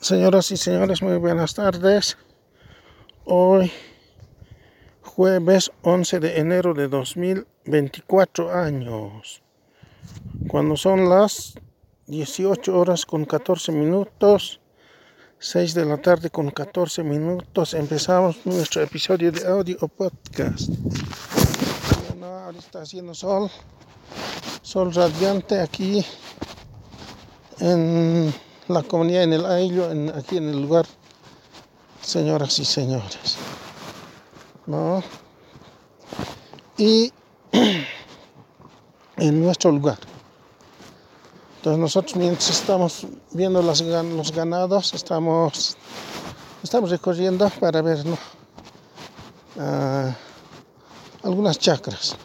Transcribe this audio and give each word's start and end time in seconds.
Señoras 0.00 0.50
y 0.50 0.56
señores, 0.56 1.02
muy 1.02 1.18
buenas 1.18 1.52
tardes. 1.52 2.16
Hoy, 3.26 3.70
jueves 5.02 5.70
11 5.82 6.20
de 6.20 6.38
enero 6.38 6.72
de 6.72 6.88
2024 6.88 8.50
años, 8.50 9.42
cuando 10.48 10.78
son 10.78 11.10
las 11.10 11.52
18 12.06 12.78
horas 12.78 13.04
con 13.04 13.26
14 13.26 13.72
minutos, 13.72 14.62
6 15.38 15.74
de 15.74 15.84
la 15.84 15.98
tarde 15.98 16.30
con 16.30 16.50
14 16.50 17.02
minutos, 17.02 17.74
empezamos 17.74 18.38
nuestro 18.46 18.80
episodio 18.80 19.30
de 19.30 19.46
audio 19.46 19.76
podcast. 19.86 20.70
Bueno, 22.08 22.26
ahora 22.26 22.58
está 22.58 22.80
haciendo 22.80 23.12
sol, 23.12 23.50
sol 24.62 24.94
radiante 24.94 25.60
aquí 25.60 26.02
en 27.58 28.32
la 28.70 28.82
comunidad 28.82 29.24
en 29.24 29.32
el 29.32 29.46
ailo, 29.46 29.90
en, 29.90 30.10
aquí 30.16 30.36
en 30.36 30.48
el 30.48 30.62
lugar, 30.62 30.86
señoras 32.00 32.58
y 32.58 32.64
señores. 32.64 33.36
¿No? 34.66 35.02
Y 36.78 37.12
en 39.16 39.42
nuestro 39.42 39.72
lugar. 39.72 39.98
Entonces 41.56 41.78
nosotros 41.78 42.16
mientras 42.16 42.48
estamos 42.48 43.06
viendo 43.32 43.60
los, 43.60 43.82
los 43.82 44.32
ganados, 44.32 44.94
estamos, 44.94 45.76
estamos 46.62 46.90
recorriendo 46.90 47.50
para 47.60 47.82
ver 47.82 48.06
¿no? 48.06 48.16
uh, 49.56 50.14
algunas 51.22 51.58
chacras. 51.58 52.16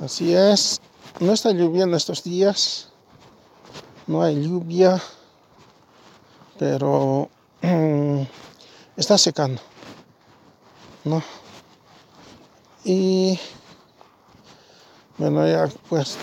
Así 0.00 0.34
es, 0.34 0.80
no 1.20 1.32
está 1.32 1.52
lloviendo 1.52 1.96
estos 1.96 2.24
días, 2.24 2.91
no 4.06 4.22
hay 4.22 4.42
lluvia, 4.42 5.00
pero 6.58 7.28
está 8.96 9.18
secando, 9.18 9.60
¿no? 11.04 11.22
Y 12.84 13.38
bueno, 15.18 15.46
ya 15.46 15.68
pues, 15.88 16.16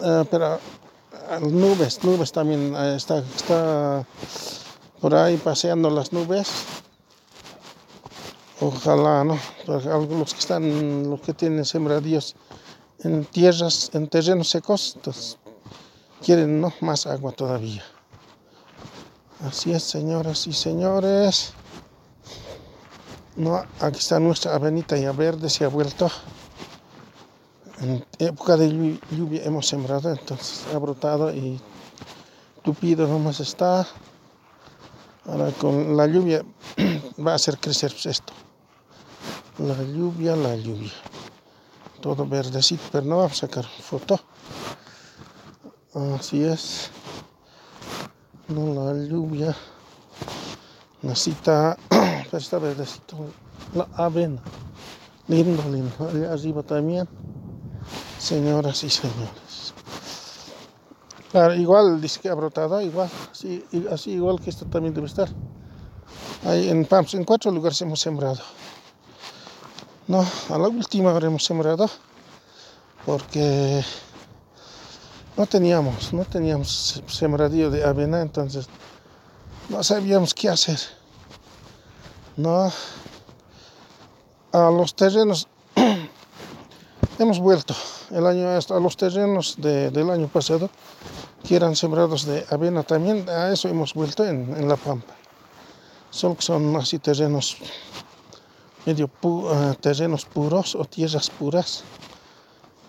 uh, 0.00 0.24
pero 0.30 0.58
uh, 1.40 1.48
nubes, 1.48 2.02
nubes 2.02 2.32
también, 2.32 2.74
uh, 2.74 2.96
está, 2.96 3.18
está 3.18 4.04
por 5.00 5.14
ahí 5.14 5.36
paseando 5.36 5.90
las 5.90 6.12
nubes. 6.12 6.48
Ojalá, 8.60 9.24
¿no? 9.24 9.38
Porque 9.64 9.88
algunos 9.88 10.34
que 10.34 10.40
están, 10.40 11.08
los 11.08 11.20
que 11.20 11.32
tienen 11.32 11.64
sembradíos 11.64 12.36
en 13.02 13.24
tierras, 13.24 13.90
en 13.94 14.08
terrenos 14.08 14.50
secos, 14.50 14.94
entonces 14.96 15.38
quieren 16.22 16.64
más 16.80 17.06
agua 17.06 17.32
todavía. 17.32 17.82
Así 19.46 19.72
es, 19.72 19.82
señoras 19.82 20.46
y 20.46 20.52
señores. 20.52 21.54
No, 23.36 23.56
aquí 23.80 23.98
está 23.98 24.20
nuestra 24.20 24.54
avenida 24.54 24.98
ya 24.98 25.12
verde, 25.12 25.48
se 25.48 25.64
ha 25.64 25.68
vuelto. 25.68 26.10
En 27.80 28.04
época 28.18 28.58
de 28.58 28.98
lluvia 29.10 29.42
hemos 29.44 29.66
sembrado, 29.66 30.10
entonces 30.10 30.66
ha 30.74 30.78
brotado 30.78 31.32
y 31.32 31.58
tupido 32.62 33.06
nomás 33.08 33.40
está. 33.40 33.86
Ahora 35.24 35.50
con 35.52 35.96
la 35.96 36.06
lluvia 36.06 36.44
va 37.26 37.32
a 37.32 37.36
hacer 37.36 37.56
crecer 37.58 37.94
esto. 38.04 38.32
La 39.58 39.82
lluvia, 39.82 40.36
la 40.36 40.56
lluvia. 40.56 40.92
Todo 42.02 42.26
verdecito, 42.26 42.82
pero 42.92 43.06
no 43.06 43.18
vamos 43.18 43.32
a 43.32 43.46
sacar 43.46 43.64
foto. 43.64 44.20
Así 45.94 46.44
es. 46.44 46.90
No 48.46 48.74
la 48.74 48.92
lluvia. 49.08 49.56
Necesita. 51.02 51.76
Está 52.32 52.58
verdecito. 52.58 53.16
La 53.74 53.88
avena. 53.94 54.40
Lindo, 55.26 55.62
lindo. 55.68 56.30
Arriba 56.32 56.62
también. 56.62 57.08
Señoras 58.20 58.84
y 58.84 58.90
señores. 58.90 59.74
Igual 61.58 62.00
dice 62.00 62.20
que 62.20 62.28
ha 62.28 62.34
brotado, 62.34 62.80
igual. 62.80 63.08
Así, 63.32 64.10
igual 64.10 64.40
que 64.40 64.50
esto 64.50 64.66
también 64.66 64.94
debe 64.94 65.08
estar. 65.08 65.28
Ahí 66.44 66.68
en 66.68 66.84
Pams, 66.84 67.14
en 67.14 67.24
cuatro 67.24 67.50
lugares 67.50 67.80
hemos 67.82 68.00
sembrado. 68.00 68.40
No, 70.06 70.24
a 70.50 70.58
la 70.58 70.68
última 70.68 71.12
hora 71.12 71.26
hemos 71.26 71.44
sembrado. 71.44 71.90
Porque 73.06 73.82
no 75.36 75.46
teníamos, 75.46 76.12
no 76.12 76.24
teníamos 76.24 77.02
sembradío 77.06 77.70
de 77.70 77.84
avena, 77.84 78.20
entonces 78.20 78.68
no 79.68 79.82
sabíamos 79.82 80.34
qué 80.34 80.48
hacer. 80.48 80.78
No, 82.36 82.72
a 84.52 84.70
los 84.70 84.94
terrenos 84.94 85.48
hemos 87.18 87.38
vuelto 87.38 87.74
el 88.10 88.26
año 88.26 88.48
a 88.48 88.80
los 88.80 88.96
terrenos 88.96 89.56
de, 89.58 89.90
del 89.90 90.10
año 90.10 90.28
pasado 90.28 90.70
que 91.46 91.56
eran 91.56 91.76
sembrados 91.76 92.24
de 92.24 92.44
avena. 92.50 92.82
También 92.82 93.28
a 93.28 93.52
eso 93.52 93.68
hemos 93.68 93.94
vuelto 93.94 94.24
en, 94.24 94.54
en 94.56 94.68
la 94.68 94.76
pampa. 94.76 95.14
Solo 96.10 96.36
que 96.36 96.42
son 96.42 96.76
así 96.76 96.98
terrenos 96.98 97.56
medio 98.86 99.08
pu 99.08 99.46
uh, 99.46 99.74
terrenos 99.76 100.24
puros 100.24 100.74
o 100.74 100.84
tierras 100.84 101.28
puras 101.30 101.84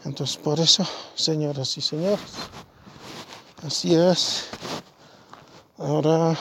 entonces 0.06 0.38
por 0.38 0.60
eso, 0.60 0.86
señoras 1.16 1.78
y 1.78 1.82
señores, 1.82 2.20
así 3.66 3.96
es. 3.96 4.48
Ahora, 5.78 6.38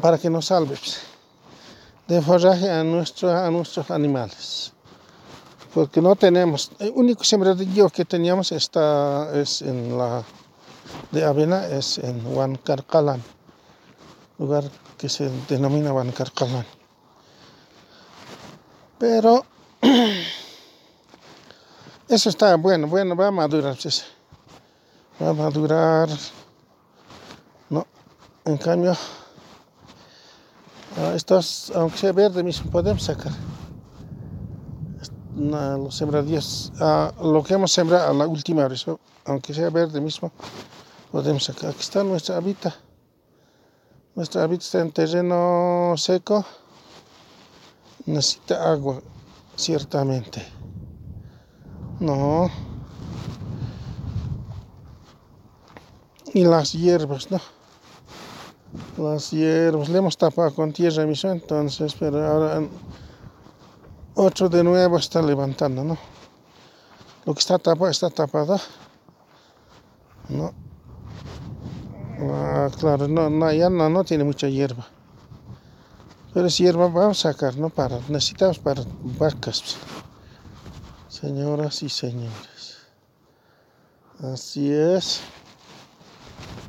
para 0.00 0.18
que 0.18 0.30
nos 0.30 0.46
salve 0.46 0.78
de 2.06 2.22
forraje 2.22 2.70
a, 2.70 2.84
nuestro, 2.84 3.30
a 3.30 3.50
nuestros 3.50 3.90
animales. 3.90 4.72
Porque 5.74 6.00
no 6.00 6.16
tenemos, 6.16 6.70
el 6.78 6.92
único 6.94 7.24
sembradillo 7.24 7.90
que 7.90 8.04
teníamos 8.04 8.52
está, 8.52 9.30
es 9.34 9.62
en 9.62 9.98
la 9.98 10.24
de 11.10 11.24
avena, 11.24 11.66
es 11.66 11.98
en 11.98 12.24
Huancarcalán, 12.26 13.22
lugar 14.38 14.64
que 14.96 15.08
se 15.08 15.30
denomina 15.48 15.92
Huancarcalán. 15.92 16.64
Pero 18.98 19.44
Eso 22.08 22.28
está 22.28 22.54
bueno, 22.56 22.86
bueno, 22.86 23.16
va 23.16 23.26
a 23.26 23.30
madurar. 23.32 23.76
Pues. 23.82 24.04
Va 25.20 25.30
a 25.30 25.32
madurar. 25.32 26.08
No, 27.68 27.84
en 28.44 28.56
cambio, 28.58 28.96
estos, 31.14 31.72
aunque 31.74 31.98
sea 31.98 32.12
verde 32.12 32.44
mismo, 32.44 32.70
podemos 32.70 33.02
sacar. 33.02 33.32
No, 35.34 35.78
los 35.78 35.96
sembradíos, 35.96 36.72
lo 36.78 37.42
que 37.42 37.54
hemos 37.54 37.72
sembrado 37.72 38.10
a 38.10 38.14
la 38.14 38.26
última 38.26 38.68
vez, 38.68 38.86
aunque 39.24 39.52
sea 39.52 39.68
verde 39.70 40.00
mismo, 40.00 40.30
podemos 41.10 41.42
sacar. 41.42 41.70
Aquí 41.70 41.80
está 41.80 42.04
nuestra 42.04 42.36
habita. 42.36 42.74
Nuestra 44.14 44.44
habita 44.44 44.64
está 44.64 44.80
en 44.80 44.92
terreno 44.92 45.94
seco. 45.96 46.44
Necesita 48.06 48.70
agua, 48.70 49.02
ciertamente. 49.56 50.55
No. 52.00 52.50
Y 56.34 56.44
las 56.44 56.72
hierbas, 56.72 57.30
¿no? 57.30 57.40
Las 58.98 59.30
hierbas. 59.30 59.88
Le 59.88 59.98
hemos 59.98 60.18
tapado 60.18 60.54
con 60.54 60.72
tierra 60.72 61.06
mismo, 61.06 61.30
entonces, 61.30 61.94
pero 61.98 62.26
ahora 62.26 62.62
otro 64.14 64.48
de 64.48 64.62
nuevo 64.62 64.98
está 64.98 65.22
levantando, 65.22 65.84
¿no? 65.84 65.96
Lo 67.24 67.34
que 67.34 67.40
está 67.40 67.58
tapado 67.58 67.90
está 67.90 68.10
tapado. 68.10 68.58
No. 70.28 70.52
Ah, 72.20 72.68
claro, 72.78 73.08
no, 73.08 73.30
no, 73.30 73.52
ya 73.52 73.70
no, 73.70 73.88
no 73.88 74.04
tiene 74.04 74.24
mucha 74.24 74.48
hierba. 74.48 74.86
Pero 76.34 76.46
es 76.48 76.58
hierba 76.58 76.88
vamos 76.88 77.24
a 77.24 77.32
sacar, 77.32 77.56
¿no? 77.56 77.70
Para, 77.70 77.98
necesitamos 78.08 78.58
para 78.58 78.82
vacas. 79.18 79.76
Señoras 81.20 81.82
y 81.82 81.88
señores, 81.88 82.76
así 84.20 84.70
es. 84.70 85.22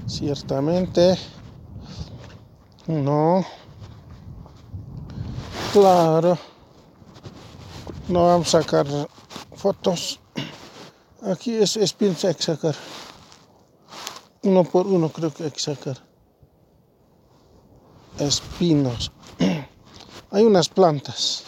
Ciertamente, 0.07 1.17
no. 2.87 3.45
Claro, 5.73 6.37
no 8.07 8.27
vamos 8.27 8.55
a 8.55 8.61
sacar 8.61 8.87
fotos. 9.53 10.21
Aquí 11.23 11.55
es, 11.55 11.75
es 11.75 11.91
piensa 11.91 12.33
que 12.33 12.41
sacar. 12.41 12.75
Uno 14.43 14.63
por 14.63 14.87
uno 14.87 15.09
creo 15.09 15.33
que 15.33 15.43
hay 15.43 15.51
que 15.51 15.59
sacar. 15.59 15.97
Espinos. 18.17 19.11
Hay 20.31 20.43
unas 20.43 20.69
plantas 20.69 21.46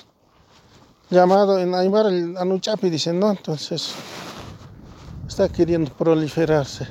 llamado 1.09 1.59
en 1.59 1.73
Aymara 1.73 2.09
el 2.09 2.37
Anuchapi, 2.37 2.89
dicen, 2.89 3.19
¿no? 3.19 3.31
Entonces 3.31 3.93
está 5.27 5.49
queriendo 5.49 5.91
proliferarse. 5.91 6.87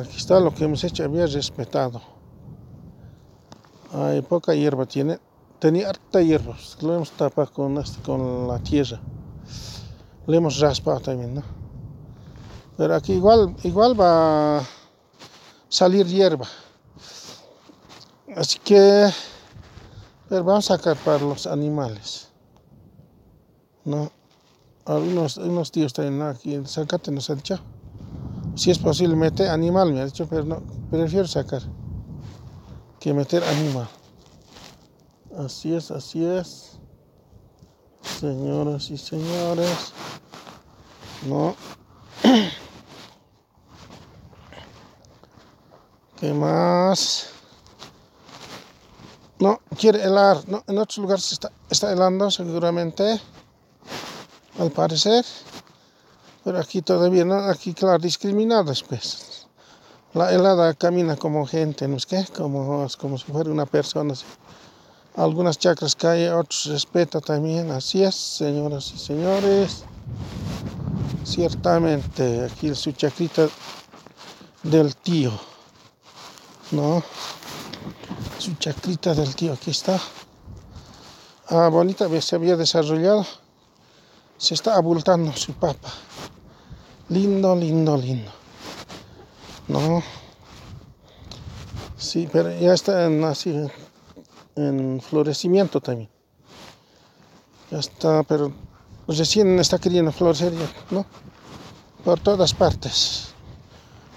Aquí 0.00 0.16
está 0.16 0.40
lo 0.40 0.54
que 0.54 0.64
hemos 0.64 0.82
hecho, 0.84 1.04
había 1.04 1.26
respetado. 1.26 2.00
Hay 3.92 4.22
poca 4.22 4.54
hierba 4.54 4.86
tiene. 4.86 5.18
Tenía 5.58 5.90
harta 5.90 6.20
hierba, 6.20 6.56
lo 6.80 6.94
hemos 6.96 7.12
tapado 7.12 7.52
con, 7.52 7.78
este, 7.78 8.02
con 8.02 8.48
la 8.48 8.58
tierra. 8.58 9.00
Lo 10.26 10.34
hemos 10.34 10.58
raspado 10.58 11.00
también, 11.00 11.34
¿no? 11.34 11.42
Pero 12.76 12.94
aquí 12.96 13.12
igual, 13.12 13.54
igual 13.62 13.98
va 14.00 14.58
a 14.58 14.62
salir 15.68 16.06
hierba. 16.06 16.46
Así 18.34 18.58
que 18.58 19.10
pero 20.32 20.44
vamos 20.44 20.70
a 20.70 20.78
sacar 20.78 21.20
los 21.20 21.46
animales. 21.46 22.31
¿No? 23.84 24.10
Algunos 24.84 25.36
unos 25.36 25.70
tíos 25.70 25.92
también 25.92 26.22
aquí 26.22 26.54
en 26.54 26.66
Zacate 26.66 27.10
nos 27.10 27.30
han 27.30 27.36
dicho. 27.36 27.60
Si 28.54 28.70
es 28.70 28.78
posible, 28.78 29.16
meter 29.16 29.48
animal, 29.48 29.92
me 29.92 30.00
ha 30.00 30.04
dicho, 30.04 30.26
pero 30.28 30.44
no, 30.44 30.62
prefiero 30.90 31.26
sacar 31.26 31.62
que 33.00 33.14
meter 33.14 33.42
animal. 33.44 33.88
Así 35.38 35.74
es, 35.74 35.90
así 35.90 36.24
es. 36.24 36.78
Señoras 38.20 38.90
y 38.90 38.98
señores. 38.98 39.92
No. 41.26 41.56
¿Qué 46.16 46.32
más? 46.32 47.30
No, 49.40 49.60
quiere 49.76 50.04
helar. 50.04 50.38
No, 50.46 50.62
en 50.68 50.78
otros 50.78 50.98
lugares 50.98 51.32
está, 51.32 51.50
está 51.70 51.92
helando 51.92 52.30
seguramente. 52.30 53.20
Al 54.58 54.70
parecer. 54.70 55.24
Pero 56.44 56.58
aquí 56.58 56.82
todavía 56.82 57.24
no. 57.24 57.34
Aquí, 57.34 57.72
claro, 57.74 57.98
discriminados, 57.98 58.82
pues. 58.82 59.46
La 60.14 60.30
helada 60.32 60.74
camina 60.74 61.16
como 61.16 61.46
gente, 61.46 61.88
¿no 61.88 61.96
es 61.96 62.04
que? 62.04 62.26
Como, 62.36 62.86
como 62.98 63.16
si 63.16 63.24
fuera 63.32 63.50
una 63.50 63.66
persona. 63.66 64.14
Algunas 65.16 65.58
chacras 65.58 65.94
cae, 65.94 66.30
otros 66.30 66.66
respeta 66.66 67.20
también. 67.20 67.70
Así 67.70 68.02
es, 68.02 68.14
señoras 68.14 68.92
y 68.94 68.98
señores. 68.98 69.84
Ciertamente, 71.24 72.44
aquí 72.44 72.74
su 72.74 72.92
chacrita 72.92 73.48
del 74.62 74.96
tío. 74.96 75.32
¿No? 76.72 77.02
Su 78.38 78.54
chacrita 78.56 79.14
del 79.14 79.34
tío, 79.34 79.52
aquí 79.52 79.70
está. 79.70 80.00
Ah, 81.48 81.68
bonita, 81.68 82.08
se 82.20 82.36
había 82.36 82.56
desarrollado. 82.56 83.26
Se 84.42 84.54
está 84.54 84.74
abultando 84.74 85.32
su 85.34 85.52
papa. 85.52 85.88
Lindo, 87.10 87.54
lindo, 87.54 87.96
lindo. 87.96 88.32
No. 89.68 90.02
Sí, 91.96 92.28
pero 92.32 92.50
ya 92.58 92.74
está 92.74 93.04
en, 93.04 93.22
así, 93.22 93.54
en 94.56 95.00
florecimiento 95.00 95.80
también. 95.80 96.10
Ya 97.70 97.78
está, 97.78 98.24
pero 98.24 98.52
recién 99.06 99.60
está 99.60 99.78
queriendo 99.78 100.10
florecer 100.10 100.52
ya, 100.52 100.68
¿no? 100.90 101.06
Por 102.04 102.18
todas 102.18 102.52
partes. 102.52 103.28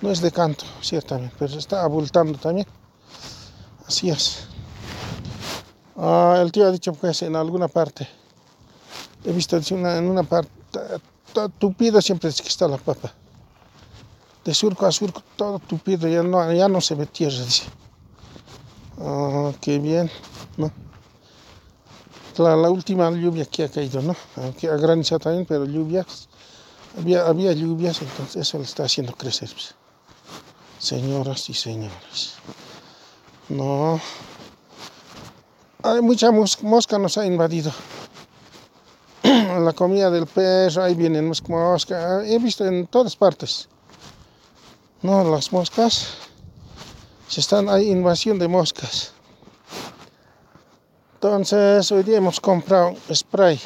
No 0.01 0.09
es 0.09 0.21
de 0.21 0.31
canto, 0.31 0.65
ciertamente, 0.81 1.35
pero 1.37 1.51
se 1.51 1.59
está 1.59 1.83
abultando 1.83 2.39
también. 2.39 2.65
Así 3.87 4.09
es. 4.09 4.47
Ah, 5.95 6.39
el 6.41 6.51
tío 6.51 6.65
ha 6.65 6.71
dicho 6.71 6.93
pues 6.93 7.21
en 7.21 7.35
alguna 7.35 7.67
parte. 7.67 8.24
He 9.25 9.31
visto 9.31 9.57
en 9.57 10.07
una 10.07 10.23
parte 10.23 10.49
tupido 11.59 12.01
siempre 12.01 12.29
es 12.29 12.41
que 12.41 12.47
está 12.47 12.67
la 12.67 12.77
papa. 12.77 13.11
De 14.43 14.53
surco 14.53 14.85
a 14.85 14.91
surco 14.91 15.23
todo 15.35 15.59
tupido, 15.59 16.07
ya 16.07 16.21
no, 16.21 16.51
ya 16.53 16.67
no 16.67 16.79
se 16.79 16.95
ve 16.95 17.05
tierra, 17.07 17.43
dice. 17.43 17.63
Ah, 18.99 19.51
qué 19.59 19.79
bien, 19.79 20.09
¿no? 20.57 20.71
La, 22.37 22.55
la, 22.55 22.69
última 22.69 23.09
lluvia 23.11 23.45
que 23.45 23.63
ha 23.63 23.69
caído, 23.69 24.01
¿no? 24.01 24.15
Aunque 24.35 24.67
ha 24.67 24.75
granizado 24.75 25.19
también, 25.19 25.45
pero 25.45 25.65
lluvias, 25.65 26.27
había, 26.97 27.25
había 27.25 27.53
lluvias, 27.53 28.01
entonces 28.01 28.35
eso 28.35 28.57
le 28.57 28.65
está 28.65 28.83
haciendo 28.83 29.13
crecer. 29.13 29.49
Pues. 29.49 29.73
Señoras 30.79 31.49
y 31.49 31.53
señores. 31.53 32.35
No. 33.49 33.99
Hay 35.81 36.01
mucha 36.01 36.29
mosca 36.31 36.99
nos 36.99 37.17
ha 37.17 37.25
invadido. 37.25 37.71
La 39.59 39.73
comida 39.73 40.09
del 40.09 40.27
perro, 40.27 40.83
ahí 40.83 40.95
vienen 40.95 41.27
moscas. 41.27 42.25
He 42.25 42.37
visto 42.39 42.65
en 42.65 42.87
todas 42.87 43.15
partes. 43.15 43.67
No, 45.01 45.23
las 45.23 45.51
moscas. 45.51 46.17
Se 47.27 47.41
están, 47.41 47.69
hay 47.69 47.89
invasión 47.89 48.39
de 48.39 48.47
moscas. 48.47 49.13
Entonces, 51.15 51.91
hoy 51.91 52.03
día 52.03 52.17
hemos 52.17 52.39
comprado 52.39 52.95
spray. 53.13 53.59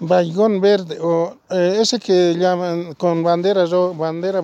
Baigón 0.00 0.60
verde, 0.60 0.98
o 1.00 1.36
eh, 1.50 1.78
ese 1.80 1.98
que 1.98 2.34
llaman 2.38 2.94
con 2.94 3.22
bandera, 3.22 3.64
bandera 3.64 4.42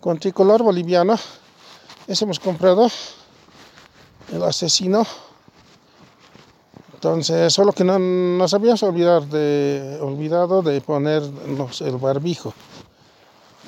con 0.00 0.18
tricolor 0.18 0.62
boliviano 0.62 1.16
ese 2.08 2.24
hemos 2.24 2.40
comprado. 2.40 2.90
El 4.32 4.42
asesino. 4.42 5.06
Entonces, 6.98 7.52
solo 7.52 7.72
que 7.72 7.84
no 7.84 7.96
nos 7.96 8.54
habíamos 8.54 8.82
olvidado 8.82 9.20
de, 9.20 10.00
olvidado 10.02 10.62
de 10.62 10.80
ponernos 10.80 11.80
el 11.80 11.96
barbijo. 11.96 12.52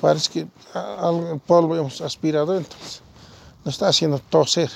Parece 0.01 0.29
que 0.31 0.47
algo 0.73 1.39
polvo 1.47 1.77
hemos 1.77 2.01
aspirado, 2.01 2.57
entonces 2.57 3.01
nos 3.63 3.75
está 3.75 3.87
haciendo 3.87 4.19
toser. 4.19 4.69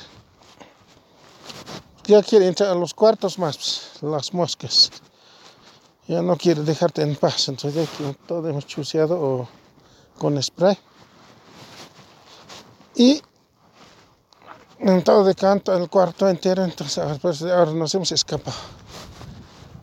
Ya 2.05 2.23
quiere 2.23 2.47
entrar 2.47 2.69
a 2.69 2.75
los 2.75 2.93
cuartos 2.93 3.37
más, 3.37 3.89
las 4.01 4.33
moscas. 4.33 4.89
Ya 6.07 6.21
no 6.21 6.37
quiere 6.37 6.61
dejarte 6.61 7.01
en 7.01 7.17
paz, 7.17 7.49
entonces 7.49 7.89
ya 7.99 8.13
todo 8.25 8.47
hemos 8.47 8.65
chuseado 8.65 9.49
con 10.17 10.41
spray. 10.41 10.77
Y 12.95 13.21
en 14.85 15.03
todo 15.03 15.23
de 15.23 15.33
canto 15.33 15.75
el 15.75 15.89
cuarto 15.89 16.29
entero, 16.29 16.63
entonces 16.63 17.03
pues, 17.19 17.41
ahora 17.41 17.73
nos 17.73 17.95
hemos 17.95 18.11
escapado 18.11 18.55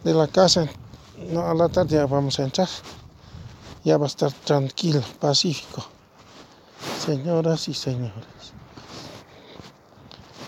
de 0.04 0.14
la 0.14 0.28
casa. 0.28 0.68
No, 1.28 1.44
a 1.44 1.54
la 1.54 1.68
tarde 1.68 1.96
ya 1.96 2.06
vamos 2.06 2.38
a 2.38 2.44
entrar. 2.44 2.68
Ya 3.82 3.98
va 3.98 4.04
a 4.04 4.06
estar 4.06 4.30
tranquilo, 4.30 5.02
pacífico. 5.18 5.84
Señoras 7.04 7.66
y 7.66 7.74
señores. 7.74 8.14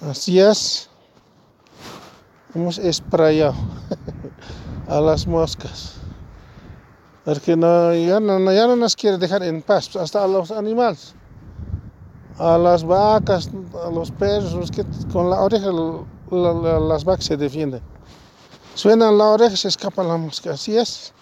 Así 0.09 0.39
es. 0.39 0.89
Hemos 2.55 2.81
sprayado 2.93 3.57
a 4.89 5.01
las 5.01 5.27
moscas. 5.27 5.95
Porque 7.25 7.57
no, 7.57 7.93
ya, 7.93 8.21
no, 8.21 8.53
ya 8.53 8.69
no 8.69 8.77
nos 8.77 8.95
quiere 8.95 9.19
dejar 9.19 9.43
en 9.43 9.63
paz, 9.63 9.97
hasta 9.97 10.23
a 10.23 10.29
los 10.29 10.53
animales 10.53 11.17
a 12.39 12.59
las 12.59 12.85
vacas, 12.85 13.49
a 13.85 13.91
los 13.91 14.11
perros, 14.11 14.71
que 14.71 14.85
con 15.13 15.31
la 15.31 15.41
oreja 15.41 15.71
las 16.31 17.05
vacas 17.05 17.27
se 17.27 17.37
defienden. 17.37 17.81
Suenan 18.75 19.17
la 19.17 19.27
oreja 19.27 19.57
se 19.57 19.69
escapa 19.69 20.03
la 20.03 20.17
mosca, 20.17 20.53
así 20.53 20.77
es. 20.77 21.13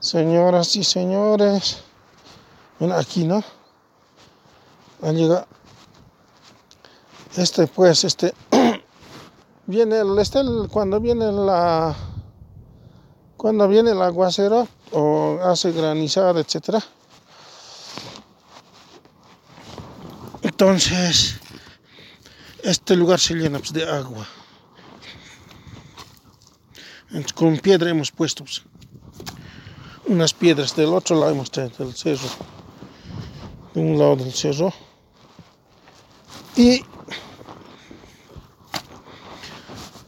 Señoras 0.00 0.74
y 0.76 0.84
señores, 0.84 1.82
bueno, 2.78 2.94
aquí 2.94 3.24
no. 3.24 3.42
Ha 5.02 5.12
llegado. 5.12 5.46
Este, 7.36 7.66
pues, 7.66 8.04
este. 8.04 8.32
viene 9.66 9.98
el, 9.98 10.18
este, 10.18 10.40
cuando 10.70 11.00
viene 11.00 11.30
la. 11.30 11.94
Cuando 13.36 13.68
viene 13.68 13.90
el 13.90 14.00
aguacero 14.00 14.66
o 14.92 15.38
hace 15.42 15.72
granizada, 15.72 16.40
etcétera 16.40 16.82
Entonces, 20.58 21.36
este 22.62 22.96
lugar 22.96 23.20
se 23.20 23.34
llena 23.34 23.58
pues, 23.58 23.74
de 23.74 23.86
agua. 23.86 24.26
con 27.34 27.58
piedra 27.58 27.90
hemos 27.90 28.10
puesto 28.10 28.42
pues, 28.42 28.62
unas 30.06 30.32
piedras 30.32 30.74
del 30.74 30.94
otro 30.94 31.20
lado 31.20 31.32
hemos 31.32 31.50
traído 31.50 31.84
del 31.84 31.94
cerro. 31.94 32.30
De 33.74 33.80
un 33.82 33.98
lado 33.98 34.16
del 34.16 34.32
cerro. 34.32 34.72
Y 36.56 36.80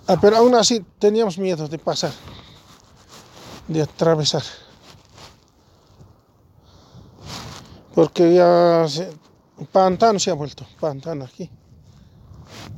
ah, 0.06 0.16
pero 0.18 0.38
aún 0.38 0.54
así 0.54 0.82
teníamos 0.98 1.36
miedo 1.36 1.68
de 1.68 1.78
pasar, 1.78 2.12
de 3.66 3.82
atravesar. 3.82 4.44
Porque 7.94 8.32
ya 8.32 8.86
pantano 9.66 10.18
se 10.18 10.30
ha 10.30 10.34
vuelto, 10.34 10.66
pantano 10.80 11.24
aquí. 11.24 11.50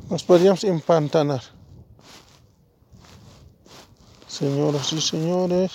Nos 0.09 0.25
podríamos 0.25 0.65
empantanar. 0.65 1.43
Señoras 4.27 4.93
y 4.93 5.01
señores. 5.01 5.73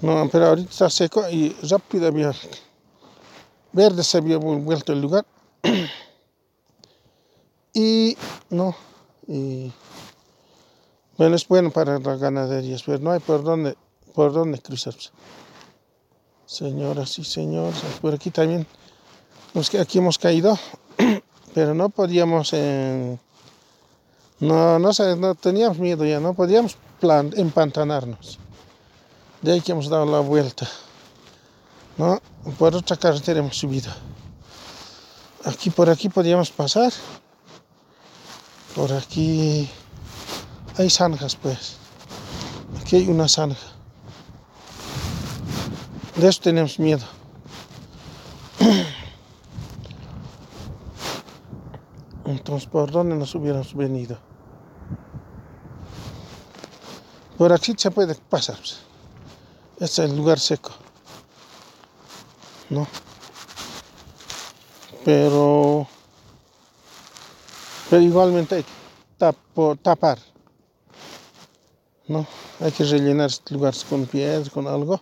No, 0.00 0.28
pero 0.30 0.46
ahorita 0.46 0.70
está 0.70 0.90
seco 0.90 1.28
y 1.30 1.56
rápido 1.62 2.08
había 2.08 2.32
verde 3.72 4.02
se 4.02 4.18
había 4.18 4.36
vuelto 4.36 4.92
el 4.92 5.00
lugar. 5.00 5.24
y 7.72 8.16
no, 8.50 8.74
y 9.26 9.72
bueno, 11.16 11.36
es 11.36 11.46
bueno 11.46 11.70
para 11.70 11.98
la 11.98 12.16
ganadería, 12.16 12.76
pero 12.84 12.98
no 12.98 13.12
hay 13.12 13.20
por 13.20 13.42
dónde, 13.42 13.76
por 14.14 14.32
dónde 14.32 14.60
cruzarse. 14.60 15.10
Señoras 16.46 17.18
y 17.18 17.24
señores, 17.24 17.80
por 18.00 18.14
aquí 18.14 18.30
también, 18.30 18.66
aquí 19.80 19.98
hemos 19.98 20.18
caído, 20.18 20.56
pero 21.54 21.74
no 21.74 21.88
podíamos, 21.88 22.52
no, 22.52 23.18
no, 24.78 25.16
no 25.16 25.34
teníamos 25.34 25.78
miedo 25.78 26.04
ya, 26.04 26.20
no 26.20 26.34
podíamos 26.34 26.76
plan, 27.00 27.32
empantanarnos. 27.36 28.38
De 29.40 29.52
ahí 29.52 29.60
que 29.60 29.72
hemos 29.72 29.88
dado 29.88 30.06
la 30.06 30.20
vuelta. 30.20 30.68
¿no? 31.96 32.20
Por 32.58 32.74
otra 32.74 32.96
carretera 32.96 33.40
hemos 33.40 33.56
subido. 33.56 33.92
Aquí 35.44 35.70
por 35.70 35.90
aquí 35.90 36.08
podíamos 36.08 36.50
pasar. 36.50 36.92
Por 38.74 38.92
aquí 38.92 39.68
hay 40.78 40.88
zanjas 40.88 41.36
pues. 41.36 41.76
Aquí 42.80 42.96
hay 42.96 43.08
una 43.08 43.28
zanja. 43.28 43.81
De 46.16 46.28
eso 46.28 46.40
tenemos 46.42 46.78
miedo. 46.78 47.04
Entonces, 52.26 52.68
¿por 52.68 52.90
dónde 52.90 53.16
nos 53.16 53.34
hubiéramos 53.34 53.74
venido? 53.74 54.18
Por 57.38 57.52
aquí 57.52 57.74
se 57.76 57.90
puede 57.90 58.14
pasar. 58.14 58.58
Este 59.80 59.84
es 59.84 59.98
el 59.98 60.16
lugar 60.16 60.38
seco. 60.38 60.70
¿No? 62.68 62.86
Pero, 65.04 65.88
pero 67.90 68.02
igualmente 68.02 68.56
hay 68.56 68.62
que 68.62 68.72
tapar. 69.82 70.18
¿No? 72.06 72.26
Hay 72.60 72.70
que 72.70 72.84
rellenar 72.84 73.30
este 73.30 73.54
lugar 73.54 73.74
con 73.88 74.06
piedras, 74.06 74.50
con 74.50 74.68
algo, 74.68 75.00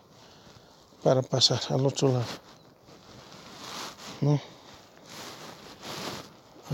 para 1.03 1.23
pasar 1.23 1.61
al 1.71 1.87
otro 1.87 2.09
lado. 2.09 2.25
¿No? 4.21 4.41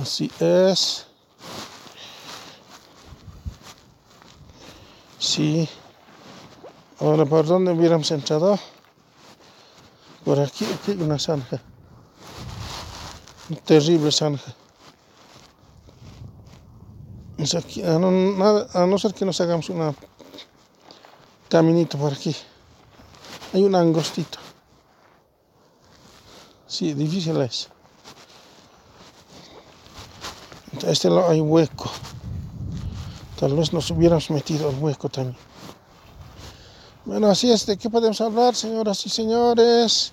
Así 0.00 0.30
es. 0.40 1.06
Sí. 5.18 5.68
Ahora, 7.00 7.25
¿por 7.25 7.47
dónde 7.47 7.73
hubiéramos 7.73 8.11
entrado? 8.11 8.59
Por 10.25 10.40
aquí, 10.40 10.64
aquí 10.64 10.92
una 10.92 11.18
zanja. 11.18 11.61
Una 13.49 13.61
terrible 13.61 14.11
zanja. 14.11 14.54
Aquí, 17.56 17.83
a, 17.83 17.99
no, 17.99 18.11
nada, 18.11 18.66
a 18.75 18.87
no 18.87 18.99
ser 18.99 19.14
que 19.14 19.25
nos 19.25 19.40
hagamos 19.40 19.68
un 19.68 19.95
caminito 21.49 21.97
por 21.97 22.12
aquí. 22.12 22.35
Hay 23.52 23.64
un 23.64 23.74
angostito. 23.74 24.38
Sí, 26.66 26.94
difícil 26.94 27.40
es. 27.40 27.68
Este 30.86 31.08
lado 31.08 31.30
hay 31.30 31.40
hueco. 31.40 31.90
Tal 33.38 33.54
vez 33.54 33.72
nos 33.72 33.90
hubiéramos 33.90 34.30
metido 34.30 34.68
al 34.68 34.78
hueco 34.78 35.08
también. 35.08 35.36
Bueno, 37.04 37.28
así 37.28 37.50
es, 37.50 37.64
¿de 37.66 37.76
qué 37.76 37.88
podemos 37.88 38.20
hablar, 38.20 38.54
señoras 38.54 39.06
y 39.06 39.08
señores? 39.08 40.12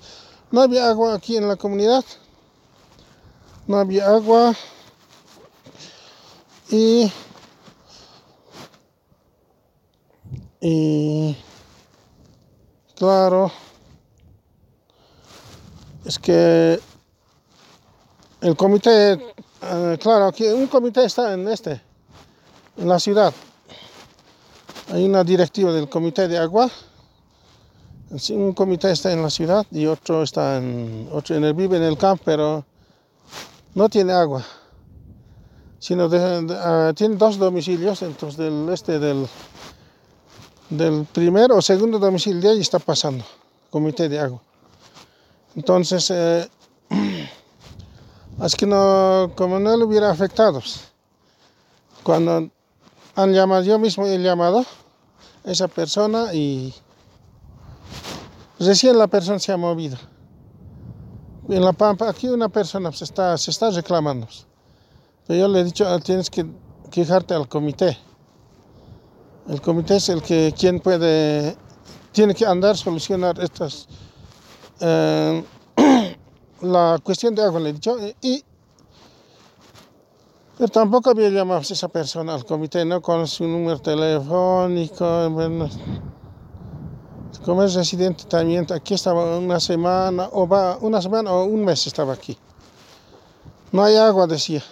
No 0.51 0.61
había 0.61 0.89
agua 0.89 1.15
aquí 1.15 1.37
en 1.37 1.47
la 1.47 1.55
comunidad. 1.55 2.05
No 3.65 3.77
había 3.77 4.07
agua. 4.07 4.53
Y... 6.69 7.11
Y... 10.61 11.35
Claro. 12.95 13.51
Es 16.05 16.19
que 16.19 16.79
el 18.41 18.55
comité, 18.57 19.13
eh, 19.13 19.97
claro, 19.99 20.25
aquí 20.25 20.45
un 20.47 20.67
comité 20.67 21.05
está 21.05 21.33
en 21.33 21.47
este, 21.47 21.81
en 22.77 22.87
la 22.89 22.99
ciudad. 22.99 23.33
Hay 24.91 25.05
una 25.05 25.23
directiva 25.23 25.71
del 25.71 25.89
comité 25.89 26.27
de 26.27 26.37
agua. 26.37 26.69
Un 28.29 28.53
comité 28.53 28.91
está 28.91 29.11
en 29.11 29.23
la 29.23 29.29
ciudad 29.29 29.65
y 29.71 29.87
otro 29.87 30.21
está 30.21 30.57
en, 30.57 31.09
otro 31.11 31.35
el, 31.35 31.53
vive 31.53 31.77
en 31.77 31.83
el 31.83 31.97
campo, 31.97 32.21
pero 32.25 32.63
no 33.73 33.89
tiene 33.89 34.13
agua. 34.13 34.45
Sino 35.79 36.09
ah, 36.11 36.93
tiene 36.95 37.15
dos 37.15 37.37
domicilios, 37.37 38.03
entonces 38.03 38.37
del 38.37 38.69
este 38.71 38.99
del, 38.99 39.27
del 40.77 41.05
primer 41.05 41.51
o 41.51 41.61
segundo 41.61 41.99
domicilio 41.99 42.41
de 42.41 42.49
ahí 42.49 42.59
está 42.59 42.79
pasando, 42.79 43.23
comité 43.69 44.09
de 44.09 44.19
agua. 44.19 44.41
Entonces, 45.55 46.09
eh, 46.09 46.49
que 48.57 48.65
no, 48.65 49.31
como 49.35 49.59
no 49.59 49.77
le 49.77 49.83
hubiera 49.83 50.09
afectado, 50.09 50.59
pues, 50.59 50.81
cuando 52.03 52.49
han 53.15 53.33
llamado, 53.33 53.63
yo 53.63 53.77
mismo 53.79 54.05
he 54.05 54.17
llamado, 54.17 54.65
esa 55.43 55.67
persona 55.67 56.33
y 56.33 56.73
recién 58.59 58.97
la 58.97 59.07
persona 59.07 59.39
se 59.39 59.51
ha 59.51 59.57
movido. 59.57 59.97
En 61.49 61.63
la 61.63 61.73
Pampa, 61.73 62.09
aquí 62.09 62.29
una 62.29 62.47
persona 62.49 62.91
se 62.93 63.03
está, 63.03 63.37
se 63.37 63.51
está 63.51 63.69
reclamando. 63.69 64.27
Yo 65.27 65.47
le 65.47 65.59
he 65.59 65.63
dicho, 65.63 65.85
ah, 65.87 65.99
tienes 65.99 66.29
que 66.29 66.45
quejarte 66.89 67.33
al 67.33 67.47
comité. 67.47 67.97
El 69.47 69.59
comité 69.61 69.97
es 69.97 70.07
el 70.09 70.21
que 70.21 70.53
quien 70.57 70.79
puede, 70.79 71.57
tiene 72.11 72.33
que 72.33 72.45
andar 72.45 72.77
solucionar 72.77 73.39
estas, 73.41 73.87
eh, 74.79 75.43
la 76.61 76.97
cuestión 77.03 77.35
de 77.35 77.43
agua, 77.43 77.59
le 77.59 77.69
he 77.69 77.73
dicho, 77.73 77.97
y 78.21 78.43
tampoco 80.71 81.09
había 81.09 81.29
llamado 81.29 81.59
esa 81.61 81.89
persona 81.89 82.33
al 82.33 82.45
comité, 82.45 82.85
no 82.85 83.01
con 83.01 83.27
su 83.27 83.45
número 83.45 83.79
telefónico. 83.79 85.29
como 87.43 87.63
es 87.63 87.73
residente 87.73 88.23
también, 88.23 88.65
aquí 88.71 88.93
estaba 88.93 89.37
una 89.37 89.59
semana, 89.59 90.29
o 90.31 90.47
va, 90.47 90.77
una 90.79 91.01
semana 91.01 91.33
o 91.33 91.43
un 91.43 91.65
mes 91.65 91.85
estaba 91.85 92.13
aquí. 92.13 92.37
No 93.73 93.83
hay 93.83 93.97
agua, 93.97 94.25
decía. 94.25 94.63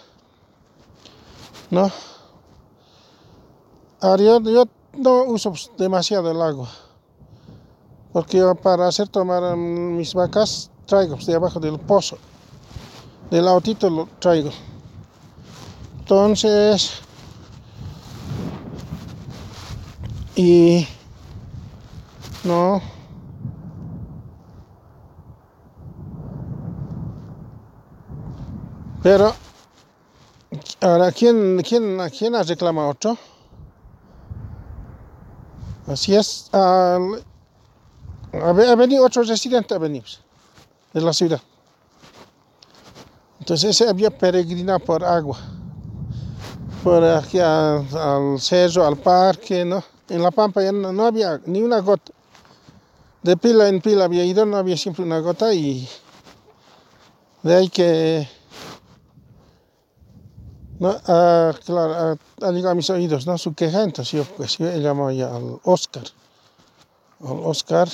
¿No? 1.69 1.91
Yo, 4.01 4.41
yo 4.41 4.65
no 4.97 5.23
uso 5.25 5.53
demasiado 5.77 6.31
el 6.31 6.41
agua. 6.41 6.67
Porque 8.11 8.41
para 8.61 8.87
hacer 8.87 9.07
tomar 9.07 9.55
mis 9.55 10.13
vacas 10.13 10.71
traigo 10.85 11.15
de 11.15 11.35
abajo 11.35 11.59
del 11.59 11.79
pozo. 11.79 12.17
Del 13.29 13.47
autito 13.47 13.89
lo 13.89 14.07
traigo. 14.19 14.49
Entonces, 15.99 17.01
y 20.35 20.85
no, 22.43 22.81
pero 29.01 29.33
ahora, 30.81 31.11
¿quién, 31.13 31.61
quién, 31.65 31.97
quién 32.09 32.35
ha 32.35 32.43
reclamado 32.43 32.89
otro? 32.89 33.17
Así 35.87 36.15
es, 36.15 36.49
ha, 36.53 36.99
venido 38.77 39.05
otro 39.05 39.23
residente, 39.23 39.73
ha 39.73 39.77
venido 39.77 40.05
de 40.93 41.01
la 41.01 41.13
ciudad. 41.13 41.41
Entonces 43.39 43.71
ese 43.71 43.89
había 43.89 44.09
peregrinado 44.15 44.79
por 44.79 45.03
agua 45.03 45.37
por 46.83 47.03
aquí 47.03 47.39
al, 47.39 48.39
cerro, 48.39 48.85
al 48.85 48.97
parque, 48.97 49.63
¿no? 49.63 49.83
En 50.09 50.21
La 50.21 50.31
Pampa 50.31 50.63
ya 50.63 50.71
no, 50.71 51.05
había 51.05 51.39
ni 51.45 51.61
una 51.61 51.79
gota. 51.79 52.11
De 53.21 53.37
pila 53.37 53.69
en 53.69 53.81
pila 53.81 54.05
había 54.05 54.25
ido, 54.25 54.45
no 54.45 54.57
había 54.57 54.75
siempre 54.75 55.03
una 55.03 55.19
gota 55.19 55.53
y 55.53 55.87
de 57.43 57.55
ahí 57.55 57.69
que 57.69 58.27
¿no? 60.81 60.99
Claro, 61.63 62.17
ha 62.41 62.51
llegado 62.51 62.71
a 62.71 62.75
mis 62.75 62.89
oídos 62.89 63.27
¿no? 63.27 63.37
su 63.37 63.53
queja, 63.53 63.83
entonces 63.83 64.11
yo 64.13 64.25
pues 64.35 64.57
yo 64.57 64.65
llamado 64.77 65.11
ya 65.11 65.33
al 65.33 65.59
Oscar, 65.63 66.03
al 67.19 67.39
Oscar 67.43 67.87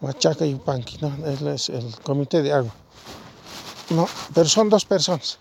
Machaca 0.00 0.46
y 0.46 0.54
Panqui, 0.54 0.96
¿no? 1.02 1.14
Él 1.26 1.46
es 1.48 1.68
el 1.68 1.94
comité 2.02 2.42
de 2.42 2.52
agua. 2.52 2.72
No, 3.90 4.08
pero 4.34 4.48
son 4.48 4.70
dos 4.70 4.86
personas. 4.86 5.38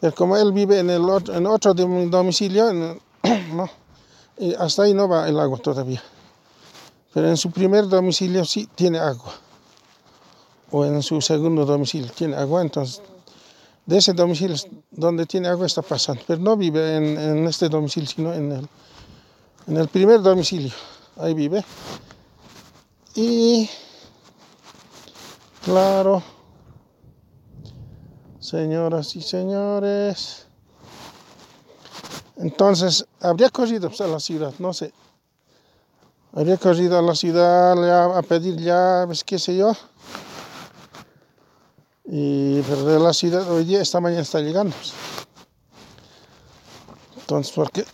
Pero 0.00 0.14
como 0.14 0.38
él 0.38 0.52
vive 0.52 0.78
en, 0.78 0.88
el 0.88 1.08
otro, 1.08 1.34
en 1.34 1.46
otro 1.46 1.74
domicilio, 1.74 2.72
no, 2.72 3.68
y 4.38 4.54
hasta 4.54 4.84
ahí 4.84 4.94
no 4.94 5.06
va 5.06 5.28
el 5.28 5.38
agua 5.38 5.58
todavía. 5.58 6.02
pero 7.12 7.28
en 7.28 7.36
su 7.36 7.50
primer 7.50 7.88
domicilio 7.88 8.44
sí 8.46 8.68
tiene 8.74 8.98
agua, 8.98 9.34
o 10.70 10.86
en 10.86 11.02
su 11.02 11.20
segundo 11.20 11.66
domicilio 11.66 12.10
tiene 12.12 12.36
agua, 12.36 12.62
entonces 12.62 13.02
de 13.88 13.96
ese 13.96 14.12
domicilio 14.12 14.54
donde 14.90 15.24
tiene 15.24 15.48
agua 15.48 15.64
está 15.64 15.80
pasando, 15.80 16.20
pero 16.26 16.38
no 16.42 16.58
vive 16.58 16.96
en, 16.96 17.46
este 17.46 17.70
domicilio, 17.70 18.06
sino 18.06 18.34
en 18.34 18.52
el, 18.52 18.68
en 19.66 19.76
el 19.78 19.88
primer 19.88 20.20
domicilio, 20.20 20.74
ahí 21.16 21.32
vive. 21.32 21.64
Y 23.14 23.66
claro, 25.64 26.22
señoras 28.38 29.16
y 29.16 29.22
señores, 29.22 30.44
entonces 32.36 33.06
habría 33.22 33.48
corrido 33.48 33.90
a 33.98 34.06
la 34.06 34.20
ciudad, 34.20 34.52
no 34.58 34.74
sé, 34.74 34.92
habría 36.34 36.58
corrido 36.58 36.98
a 36.98 37.02
la 37.02 37.14
ciudad 37.14 38.18
a 38.18 38.20
pedir 38.20 38.56
llaves, 38.56 39.24
qué 39.24 39.38
sé 39.38 39.56
yo 39.56 39.74
y 42.10 42.62
pero 42.62 42.84
de 42.84 42.98
la 42.98 43.12
ciudad 43.12 43.50
hoy 43.50 43.64
día, 43.64 43.82
esta 43.82 44.00
mañana 44.00 44.22
está 44.22 44.40
llegando. 44.40 44.74
Entonces, 47.20 47.52
porque, 47.54 47.84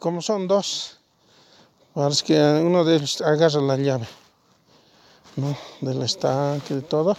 como 0.00 0.20
son 0.20 0.48
dos, 0.48 0.98
parece 1.94 2.24
que 2.24 2.40
uno 2.40 2.82
de 2.84 2.96
ellos 2.96 3.20
agarra 3.20 3.60
la 3.60 3.76
llave, 3.76 4.08
¿no? 5.36 5.56
Del 5.80 6.02
estanque, 6.02 6.74
de 6.74 6.82
todo, 6.82 7.16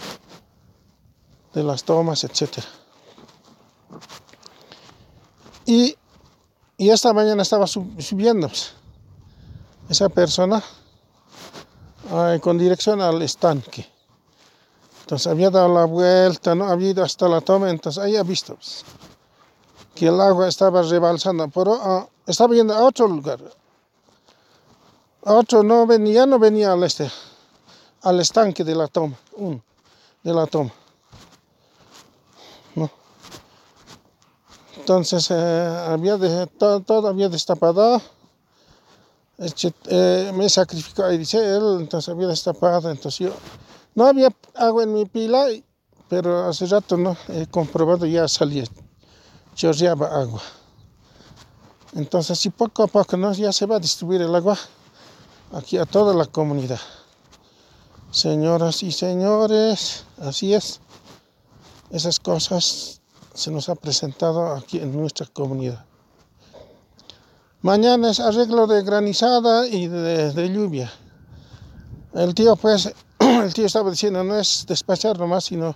de 1.53 1.63
las 1.63 1.85
tomas, 1.85 2.25
etc. 2.25 2.59
Y, 5.65 5.95
y 6.77 6.89
esta 6.89 7.13
mañana 7.13 7.43
estaba 7.43 7.65
subiendo 7.65 8.49
pues, 8.49 8.73
esa 9.89 10.09
persona 10.09 10.61
con 12.41 12.57
dirección 12.57 12.99
al 12.99 13.21
estanque. 13.21 13.94
Entonces 15.05 15.27
había 15.27 15.51
dado 15.51 15.71
la 15.71 15.85
vuelta, 15.85 16.55
¿no? 16.55 16.65
Había 16.65 16.89
ido 16.89 17.03
hasta 17.03 17.27
la 17.27 17.39
toma, 17.39 17.69
entonces 17.69 18.03
ahí 18.03 18.15
ha 18.15 18.23
visto 18.23 18.55
pues, 18.55 18.83
que 19.93 20.07
el 20.07 20.19
agua 20.19 20.47
estaba 20.47 20.81
rebalsando, 20.81 21.47
pero 21.49 21.75
ah, 21.79 22.07
estaba 22.25 22.55
yendo 22.55 22.73
a 22.73 22.83
otro 22.83 23.07
lugar. 23.07 23.39
A 25.23 25.33
otro 25.33 25.61
no 25.61 25.85
venía, 25.85 26.25
no 26.25 26.39
venía 26.39 26.71
al 26.71 26.83
este, 26.83 27.11
al 28.01 28.19
estanque 28.19 28.63
de 28.63 28.73
la 28.73 28.87
toma, 28.87 29.15
de 30.23 30.33
la 30.33 30.47
toma. 30.47 30.71
Entonces 34.77 35.29
eh, 35.29 35.85
había 35.87 36.17
de, 36.17 36.47
todo, 36.47 37.07
había 37.07 37.29
destapado. 37.29 38.01
Eh, 39.37 40.31
me 40.33 40.49
sacrificó, 40.49 41.03
ahí 41.03 41.19
dice 41.19 41.37
él, 41.37 41.77
entonces 41.79 42.09
había 42.09 42.27
destapado, 42.27 42.89
entonces 42.89 43.19
yo 43.19 43.33
no 43.95 44.05
había 44.05 44.29
agua 44.53 44.83
en 44.83 44.93
mi 44.93 45.05
pila, 45.05 45.47
pero 46.09 46.47
hace 46.47 46.67
rato 46.67 46.97
no 46.97 47.17
he 47.29 47.47
comprobado 47.47 48.05
ya 48.05 48.27
salía, 48.27 48.65
chorreaba 49.55 50.07
agua. 50.21 50.41
Entonces, 51.95 52.37
si 52.37 52.49
poco 52.49 52.83
a 52.83 52.87
poco 52.87 53.15
¿no? 53.15 53.31
ya 53.33 53.53
se 53.53 53.65
va 53.65 53.77
a 53.77 53.79
distribuir 53.79 54.21
el 54.21 54.35
agua 54.35 54.57
aquí 55.53 55.77
a 55.77 55.85
toda 55.85 56.13
la 56.13 56.25
comunidad. 56.25 56.79
Señoras 58.11 58.83
y 58.83 58.91
señores, 58.91 60.05
así 60.19 60.53
es. 60.53 60.81
Esas 61.89 62.19
cosas 62.19 63.01
se 63.33 63.51
nos 63.51 63.69
ha 63.69 63.75
presentado 63.75 64.55
aquí 64.55 64.79
en 64.79 64.95
nuestra 64.95 65.25
comunidad. 65.27 65.85
Mañana 67.61 68.11
es 68.11 68.19
arreglo 68.19 68.67
de 68.67 68.83
granizada 68.83 69.67
y 69.67 69.87
de, 69.87 70.33
de 70.33 70.53
lluvia. 70.53 70.91
El 72.13 72.35
tío 72.35 72.55
pues 72.57 72.93
el 73.19 73.53
tío 73.53 73.65
estaba 73.65 73.89
diciendo, 73.89 74.23
no 74.23 74.37
es 74.37 74.65
despachar 74.67 75.17
nomás, 75.17 75.45
sino, 75.45 75.75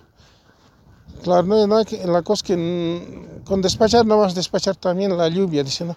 claro, 1.22 1.66
no, 1.66 1.76
hay 1.76 1.84
que, 1.84 2.06
la 2.06 2.22
cosa 2.22 2.44
que 2.44 3.40
con 3.44 3.62
despachar 3.62 4.06
no 4.06 4.18
vas 4.18 4.32
a 4.32 4.36
despachar 4.36 4.76
también 4.76 5.16
la 5.16 5.28
lluvia, 5.28 5.62
dice, 5.62 5.84
no, 5.84 5.96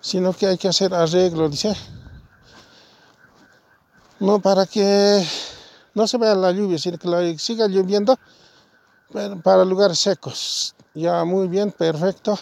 sino 0.00 0.32
que 0.32 0.46
hay 0.46 0.58
que 0.58 0.68
hacer 0.68 0.94
arreglo, 0.94 1.48
dice, 1.48 1.74
no 4.20 4.40
para 4.40 4.66
que 4.66 5.26
no 5.94 6.06
se 6.06 6.18
vea 6.18 6.34
la 6.34 6.52
lluvia, 6.52 6.78
sino 6.78 6.98
que 6.98 7.38
siga 7.38 7.66
lloviendo 7.66 8.18
para 9.42 9.64
lugares 9.64 9.98
secos, 9.98 10.74
ya 10.94 11.24
muy 11.24 11.48
bien, 11.48 11.72
perfecto, 11.72 12.38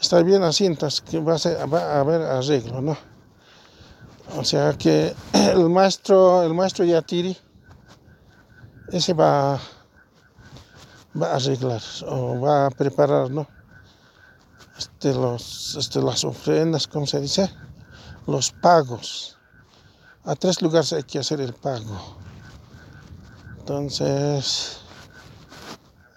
está 0.00 0.22
bien 0.22 0.42
así, 0.42 0.66
entonces 0.66 1.00
que 1.00 1.18
va 1.18 1.36
a, 1.36 1.66
va 1.66 1.80
a 1.80 2.00
haber 2.00 2.22
arreglo, 2.22 2.80
¿no? 2.82 3.07
O 4.36 4.44
sea 4.44 4.74
que 4.74 5.14
el 5.32 5.68
maestro, 5.68 6.42
el 6.42 6.54
maestro 6.54 6.84
Yatiri, 6.84 7.36
ese 8.92 9.12
va, 9.14 9.60
va 11.20 11.32
a 11.32 11.36
arreglar 11.36 11.82
o 12.06 12.40
va 12.40 12.66
a 12.66 12.70
preparar, 12.70 13.30
¿no? 13.30 13.46
Este, 14.76 15.12
los, 15.12 15.74
este, 15.76 16.00
las 16.00 16.24
ofrendas, 16.24 16.86
¿cómo 16.86 17.06
se 17.06 17.20
dice? 17.20 17.50
Los 18.26 18.52
pagos. 18.52 19.36
A 20.24 20.34
tres 20.36 20.62
lugares 20.62 20.92
hay 20.92 21.02
que 21.02 21.18
hacer 21.18 21.40
el 21.40 21.54
pago. 21.54 22.18
Entonces, 23.58 24.78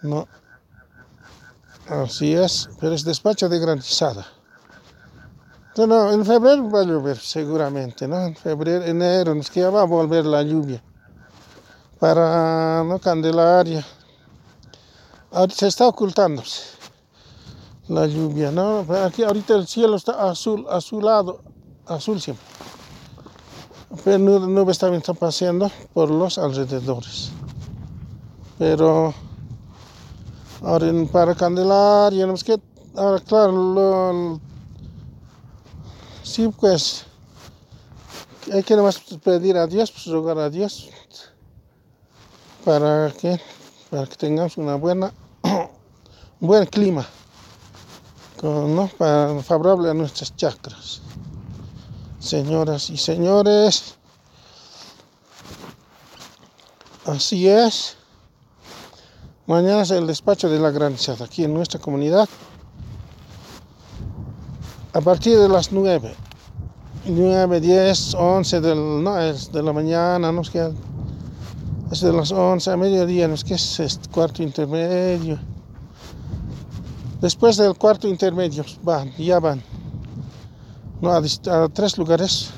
no. 0.01 0.27
Así 1.87 2.33
es, 2.33 2.69
pero 2.79 2.93
es 2.93 3.03
despacho 3.03 3.49
de 3.49 3.59
No, 5.77 6.11
en 6.11 6.25
febrero 6.25 6.69
va 6.69 6.81
a 6.81 6.83
llover 6.83 7.17
seguramente, 7.17 8.05
¿no? 8.05 8.19
En 8.21 8.35
febrero, 8.35 8.83
enero, 8.83 9.33
es 9.33 9.49
que 9.49 9.61
ya 9.61 9.69
va 9.69 9.83
a 9.83 9.85
volver 9.85 10.25
la 10.25 10.43
lluvia. 10.43 10.83
Para, 11.97 12.83
¿no? 12.83 12.99
Candelaria. 12.99 13.85
Ahorita 15.31 15.55
se 15.55 15.67
está 15.67 15.87
ocultando 15.87 16.43
la 17.87 18.05
lluvia, 18.05 18.51
¿no? 18.51 18.85
Aquí 19.05 19.23
ahorita 19.23 19.55
el 19.55 19.65
cielo 19.65 19.95
está 19.95 20.29
azul, 20.29 20.65
azulado, 20.69 21.41
azul 21.85 22.19
siempre. 22.19 22.45
Pero 24.03 24.19
nubes 24.19 24.77
también 24.77 24.99
están 24.99 25.15
paseando 25.15 25.71
por 25.93 26.09
los 26.11 26.37
alrededores. 26.37 27.31
Pero 28.59 29.13
ahora 30.61 30.91
para 31.11 31.33
Candelaria, 31.33 32.25
¿no? 32.27 32.33
que 32.35 32.59
ahora 32.95 33.19
claro, 33.21 33.51
lo, 33.51 34.39
Sí, 36.23 36.47
pues 36.59 37.05
hay 38.53 38.63
que 38.63 38.75
nomás 38.75 38.99
pedir 39.23 39.57
a 39.57 39.65
Dios, 39.65 39.91
pues 39.91 40.05
rogar 40.05 40.37
a 40.37 40.49
Dios 40.49 40.89
para 42.63 43.11
que, 43.11 43.39
para 43.89 44.05
que 44.05 44.15
tengamos 44.15 44.57
una 44.57 44.75
buena, 44.75 45.11
buen 46.39 46.65
clima, 46.67 47.07
¿no? 48.43 48.89
para, 48.97 49.41
favorable 49.41 49.89
a 49.89 49.93
nuestras 49.93 50.35
chakras. 50.35 51.01
Señoras 52.19 52.91
y 52.91 52.97
señores, 52.97 53.95
así 57.05 57.47
es. 57.47 57.97
Mañana 59.47 59.81
es 59.81 59.91
el 59.91 60.05
despacho 60.05 60.49
de 60.49 60.59
la 60.59 60.69
granizada 60.69 61.25
aquí 61.25 61.43
en 61.43 61.53
nuestra 61.53 61.79
comunidad 61.79 62.29
a 64.93 65.01
partir 65.01 65.37
de 65.37 65.47
las 65.47 65.71
9, 65.71 66.13
9, 67.05 67.61
10, 67.61 68.15
11 68.15 68.61
del, 68.61 69.03
no, 69.03 69.19
es 69.19 69.51
de 69.51 69.63
la 69.63 69.71
mañana, 69.71 70.31
no 70.31 70.41
es 70.41 70.49
que 70.49 70.71
es 71.91 72.01
de 72.01 72.11
las 72.11 72.31
11 72.31 72.71
a 72.71 72.77
mediodía, 72.77 73.27
no 73.27 73.33
es 73.33 73.43
que 73.43 73.53
es 73.53 73.79
este 73.79 74.09
cuarto 74.09 74.43
intermedio. 74.43 75.39
Después 77.21 77.57
del 77.57 77.75
cuarto 77.75 78.07
intermedio 78.07 78.65
van, 78.83 79.15
ya 79.15 79.39
van 79.39 79.61
no, 81.01 81.11
a, 81.11 81.69
tres 81.69 81.97
lugares 81.97 82.49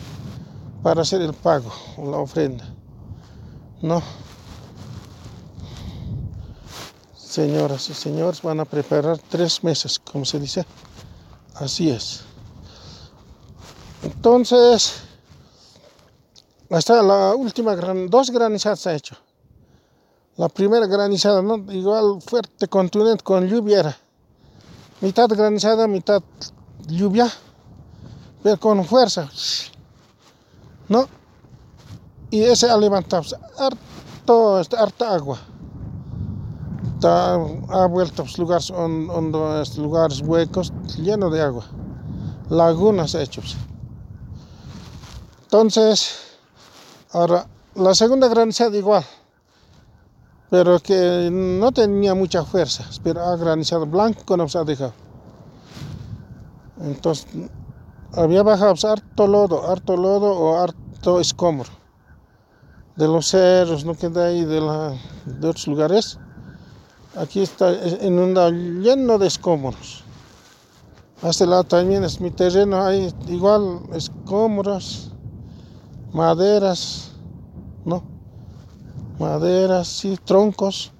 para 0.81 1.01
hacer 1.01 1.21
el 1.21 1.33
pago 1.33 1.71
o 1.97 2.09
la 2.09 2.17
ofrenda. 2.17 2.65
No. 3.81 4.01
Señoras 7.15 7.89
y 7.89 7.93
señores, 7.93 8.41
van 8.41 8.59
a 8.59 8.65
preparar 8.65 9.17
tres 9.17 9.63
mesas, 9.63 9.99
como 9.99 10.25
se 10.25 10.39
dice. 10.39 10.65
Así 11.55 11.89
es. 11.89 12.21
Entonces, 14.01 14.95
hasta 16.69 17.03
la 17.03 17.35
última, 17.35 17.75
gran, 17.75 18.09
dos 18.09 18.31
granizadas 18.31 18.87
ha 18.87 18.95
hecho. 18.95 19.15
La 20.35 20.49
primera 20.49 20.87
granizada, 20.87 21.41
¿no? 21.41 21.57
igual 21.71 22.19
fuerte, 22.21 22.67
contundente, 22.67 23.23
con 23.23 23.47
lluvia 23.47 23.79
era. 23.81 23.97
Mitad 25.01 25.29
granizada, 25.29 25.87
mitad 25.87 26.23
lluvia, 26.87 27.31
pero 28.41 28.59
con 28.59 28.83
fuerza. 28.83 29.29
¿No? 30.89 31.07
Y 32.31 32.41
ese 32.41 32.69
ha 32.69 32.77
levantado 32.77 33.23
harto, 33.57 34.61
harta 34.77 35.13
agua. 35.13 35.39
Ha 37.05 37.87
vuelto 37.89 38.21
a 38.21 38.25
pues, 38.25 38.37
lugares, 38.37 38.71
hondos, 38.71 39.77
lugares 39.77 40.21
huecos, 40.21 40.73
llenos 40.97 41.31
de 41.31 41.41
agua. 41.41 41.65
Lagunas 42.49 43.15
hechos. 43.15 43.57
Entonces, 45.43 46.23
Ahora, 47.13 47.45
la 47.75 47.93
segunda 47.93 48.27
granizada 48.27 48.75
igual, 48.75 49.03
pero 50.49 50.79
que 50.79 51.29
no 51.31 51.71
tenía 51.71 52.15
mucha 52.15 52.43
fuerza, 52.43 52.85
pero 53.03 53.21
ha 53.21 53.37
granizado 53.37 53.85
blanco 53.85 54.35
nos 54.35 54.55
ha 54.55 54.63
dejado. 54.63 54.93
Entonces, 56.81 57.27
había 58.13 58.41
bajado 58.41 58.73
harto 58.89 59.27
lodo, 59.27 59.69
harto 59.69 59.95
lodo 59.95 60.31
o 60.31 60.57
harto 60.57 61.19
escombro. 61.19 61.69
De 62.95 63.07
los 63.07 63.27
cerros, 63.27 63.85
no 63.85 63.93
queda 63.93 64.25
ahí 64.25 64.43
de, 64.43 64.59
la, 64.59 64.95
de 65.25 65.47
otros 65.47 65.67
lugares. 65.67 66.17
Aquí 67.15 67.41
está 67.41 67.71
en 67.71 68.17
un 68.17 68.33
lado 68.33 68.51
lleno 68.51 69.19
de 69.19 69.27
escombros. 69.27 70.03
A 71.21 71.29
este 71.29 71.45
lado 71.45 71.63
también 71.63 72.03
es 72.03 72.19
mi 72.19 72.31
terreno, 72.31 72.83
hay 72.83 73.13
igual 73.27 73.81
escombros, 73.93 75.11
maderas, 76.11 77.11
¿no? 77.85 78.03
Maderas, 79.19 79.87
sí, 79.87 80.17
troncos. 80.25 80.91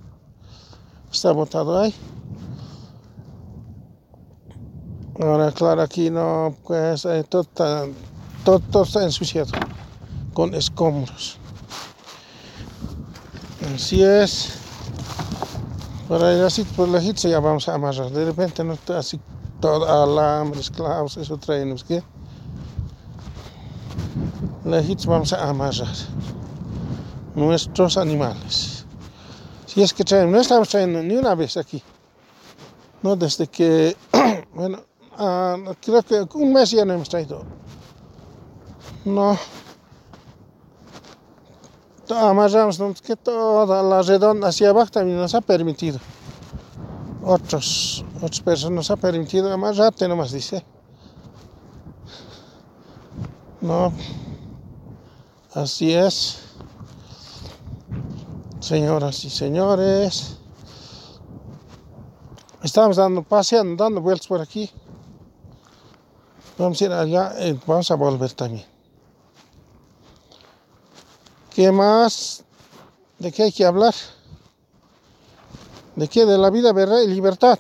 Está 1.12 1.32
botado 1.32 1.80
ahí. 1.80 1.94
Ahora, 5.20 5.52
claro, 5.52 5.82
aquí 5.82 6.10
no, 6.10 6.56
pues 6.66 7.06
eh, 7.06 7.24
todo, 7.28 7.42
está, 7.42 7.86
todo, 8.46 8.84
está 8.84 9.04
ensuciado 9.04 9.52
con 10.34 10.54
escombros. 10.54 11.38
Así 13.76 14.04
es. 14.04 14.63
Por 16.08 16.24
ahí 16.24 16.40
así 16.42 16.64
por 16.64 16.90
la 16.90 17.02
hitza 17.02 17.30
ya 17.30 17.40
vamos 17.40 17.68
a 17.68 17.76
amarrar. 17.76 18.12
De 18.12 18.26
repente 18.26 18.64
no 18.64 18.74
está 18.74 19.00
así 19.00 19.20
todo 19.60 20.04
alambres, 20.04 20.70
clavos, 20.70 21.18
eso 21.18 21.38
traemos 21.38 21.84
que. 21.84 22.04
La 24.66 24.82
hitza 24.82 25.10
vamos 25.10 25.34
a 25.34 25.50
amarrar 25.50 25.96
nuestros 27.36 27.98
animales. 27.98 28.86
Si 29.66 29.82
es 29.82 29.94
que 29.94 30.04
traemos, 30.04 30.34
no 30.34 30.42
estamos 30.42 30.70
trayendo 30.70 31.02
ni 31.02 31.16
una 31.16 31.36
vez 31.36 31.58
aquí. 31.58 31.82
No 33.02 33.16
desde 33.16 33.48
que, 33.48 33.98
bueno, 34.54 34.84
Ah, 35.18 35.58
creo 35.80 36.02
que 36.02 36.38
un 36.38 36.54
mes 36.54 36.72
ya 36.72 36.86
no 36.86 36.94
hemos 36.94 37.10
traído. 37.10 37.44
No. 39.06 39.38
Amarramos 42.16 42.80
que 43.02 43.16
toda 43.16 43.82
la 43.82 44.02
redonda 44.02 44.50
hacia 44.50 44.70
abajo 44.70 44.92
también 44.92 45.18
nos 45.18 45.34
ha 45.34 45.42
permitido. 45.42 46.00
Otros, 47.24 48.04
otras 48.18 48.42
personas 48.42 48.76
nos 48.76 48.92
ha 48.92 48.98
permitido 48.98 49.52
amarrarte 49.52 50.08
nomás 50.08 50.32
dice. 50.32 50.64
No. 53.62 53.94
Así 55.54 55.94
es. 55.94 56.40
Señoras 58.60 59.24
y 59.26 59.30
señores. 59.30 60.38
Estamos 62.62 62.98
dando, 62.98 63.24
paseando, 63.24 63.84
dando 63.84 64.02
vueltas 64.02 64.28
por 64.28 64.42
aquí. 64.42 64.70
Vamos 66.58 66.82
a 66.82 66.86
ir 66.86 66.92
allá 66.92 67.34
y 67.40 67.60
vamos 67.66 67.90
a 67.90 67.96
volver 67.96 68.32
también. 68.34 68.73
¿Qué 71.56 71.72
más? 71.72 72.44
¿De 73.20 73.32
qué 73.32 73.44
hay 73.44 73.52
que 73.52 73.66
hablar? 73.66 73.94
¿De 75.96 76.08
qué? 76.08 76.26
De 76.26 76.38
la 76.38 76.50
vida, 76.50 76.74
verdad 76.74 77.02
y 77.02 77.08
libertad. 77.08 77.60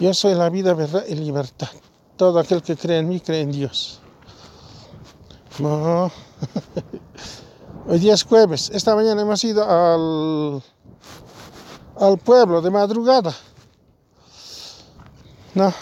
Yo 0.00 0.14
soy 0.14 0.34
la 0.34 0.48
vida, 0.48 0.72
verdad 0.72 1.04
y 1.06 1.14
libertad. 1.14 1.68
Todo 2.16 2.38
aquel 2.38 2.62
que 2.62 2.76
cree 2.76 2.98
en 2.98 3.08
mí 3.08 3.20
cree 3.20 3.42
en 3.42 3.52
Dios. 3.52 4.00
No. 5.58 6.10
Hoy 7.86 7.98
día 7.98 8.14
es 8.14 8.24
jueves. 8.24 8.70
Esta 8.72 8.94
mañana 8.94 9.20
hemos 9.20 9.44
ido 9.44 9.62
al, 9.62 10.62
al 11.98 12.18
pueblo 12.18 12.62
de 12.62 12.70
madrugada. 12.70 13.34
No. 15.54 15.72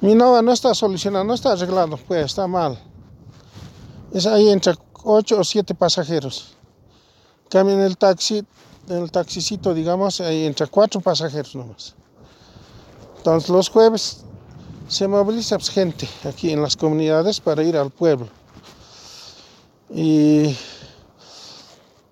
Mi 0.00 0.14
nova 0.14 0.42
no 0.42 0.52
está 0.52 0.74
solucionado, 0.74 1.24
no 1.24 1.34
está 1.34 1.52
arreglado, 1.52 1.96
pues 1.96 2.26
está 2.26 2.46
mal. 2.46 2.78
Es 4.12 4.26
ahí 4.26 4.48
entre 4.48 4.74
8 5.04 5.38
o 5.38 5.44
7 5.44 5.74
pasajeros. 5.74 6.56
Cambia 7.48 7.74
en 7.74 7.82
el 7.82 7.96
taxi, 7.96 8.44
en 8.88 9.02
el 9.02 9.10
taxicito, 9.10 9.74
digamos, 9.74 10.20
ahí 10.20 10.46
entre 10.46 10.66
4 10.66 11.00
pasajeros 11.00 11.54
nomás. 11.54 11.94
Entonces 13.18 13.50
los 13.50 13.68
jueves 13.68 14.24
se 14.88 15.08
moviliza 15.08 15.56
pues, 15.58 15.70
gente 15.70 16.08
aquí 16.24 16.52
en 16.52 16.62
las 16.62 16.76
comunidades 16.76 17.40
para 17.40 17.62
ir 17.62 17.76
al 17.76 17.90
pueblo. 17.90 18.28
Y 19.90 20.56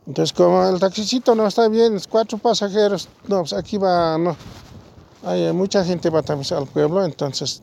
entonces 0.07 0.33
como 0.33 0.65
el 0.65 0.79
taxicito 0.79 1.35
no 1.35 1.47
está 1.47 1.69
bien, 1.69 1.97
es 1.97 2.07
cuatro 2.07 2.39
pasajeros, 2.39 3.09
no, 3.27 3.41
pues 3.41 3.53
aquí 3.53 3.79
va, 3.79 4.19
no. 4.19 4.37
Hay 5.25 5.53
mucha 5.53 5.85
gente 5.85 6.11
va 6.11 6.23
también 6.23 6.53
al 6.55 6.67
pueblo, 6.67 7.05
entonces 7.05 7.63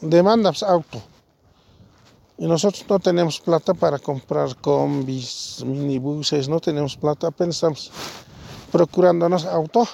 demandas 0.00 0.62
auto. 0.62 1.00
Y 2.40 2.46
nosotros 2.46 2.86
no 2.88 2.98
tenemos 2.98 3.38
plata 3.38 3.74
para 3.74 3.98
comprar 3.98 4.56
combis, 4.56 5.62
minibuses, 5.62 6.48
no 6.48 6.58
tenemos 6.58 6.96
plata, 6.96 7.26
apenas 7.26 7.56
estamos 7.56 7.90
procurándonos 8.72 9.44
auto. 9.44 9.86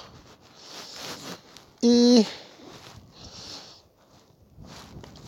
Y, 1.81 2.25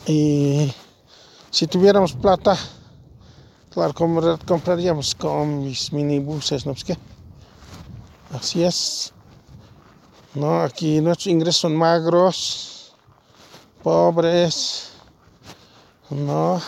y 0.06 0.72
si 1.50 1.66
tuviéramos 1.66 2.14
plata, 2.14 2.56
claro, 3.68 3.92
compraríamos 4.46 5.14
combis, 5.14 5.92
minibuses, 5.92 6.64
no 6.64 6.74
sé 6.74 6.84
qué. 6.86 6.98
Así 8.32 8.64
es. 8.64 9.12
No, 10.34 10.62
aquí 10.62 11.02
nuestros 11.02 11.26
ingresos 11.26 11.60
son 11.60 11.76
magros 11.76 12.94
pobres, 13.82 14.92
no. 16.08 16.62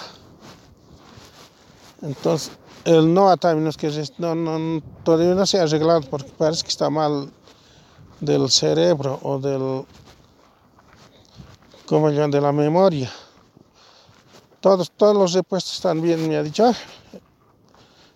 Entonces, 2.03 2.51
el 2.85 3.15
no 3.15 3.35
también 3.37 3.69
es 3.69 3.77
que 3.77 3.89
no, 4.19 4.83
todavía 5.05 5.35
no 5.35 5.47
se 5.47 5.61
ha 5.61 5.63
arreglado 5.63 6.01
porque 6.03 6.31
parece 6.37 6.65
que 6.65 6.69
está 6.69 6.91
mal 6.91 7.31
del 8.21 8.51
cerebro 8.51 9.21
o 9.23 9.39
del, 9.39 9.85
¿cómo 11.87 12.11
llaman? 12.11 12.33
De 12.33 12.41
la 12.41 12.53
memoria. 12.53 13.11
Todos, 14.61 14.91
todos 14.91 15.17
los 15.17 15.33
repuestos 15.33 15.75
están 15.75 16.01
bien, 16.01 16.29
me 16.29 16.37
ha 16.37 16.43
dicho 16.43 16.73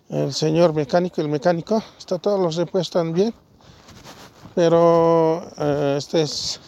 el 0.09 0.33
señor 0.33 0.73
mecánico, 0.73 1.19
el 1.19 1.27
mecánico, 1.27 1.83
está 1.97 2.17
todos 2.17 2.39
los 2.39 2.55
repuestos 2.55 2.87
están 2.87 3.13
bien, 3.13 3.33
pero 4.55 5.49
eh, 5.57 5.95
este 5.97 6.21
es 6.21 6.59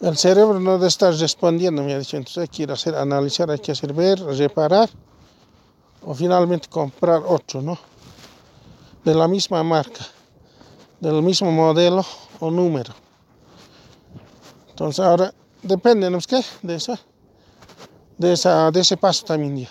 el 0.00 0.16
cerebro 0.16 0.60
no 0.60 0.84
estar 0.84 1.14
respondiendo, 1.14 1.82
me 1.82 1.94
ha 1.94 1.98
dicho. 1.98 2.16
Entonces 2.16 2.42
hay 2.42 2.48
que 2.48 2.70
a 2.70 2.74
hacer, 2.74 2.94
analizar, 2.94 3.50
hay 3.50 3.58
que 3.58 3.72
hacer 3.72 3.92
ver, 3.92 4.20
reparar 4.20 4.90
o 6.06 6.14
finalmente 6.14 6.68
comprar 6.68 7.22
otro, 7.26 7.62
¿no? 7.62 7.78
De 9.04 9.14
la 9.14 9.28
misma 9.28 9.62
marca, 9.62 10.06
del 11.00 11.22
mismo 11.22 11.50
modelo 11.50 12.04
o 12.40 12.50
número. 12.50 12.94
Entonces 14.70 15.04
ahora 15.04 15.32
depende, 15.62 16.10
¿no 16.10 16.18
es 16.18 16.26
qué? 16.26 16.42
De 16.62 16.76
eso, 16.76 16.98
de, 18.18 18.32
esa, 18.32 18.70
de 18.70 18.80
ese 18.80 18.96
paso 18.96 19.24
también 19.24 19.56
ya. 19.56 19.70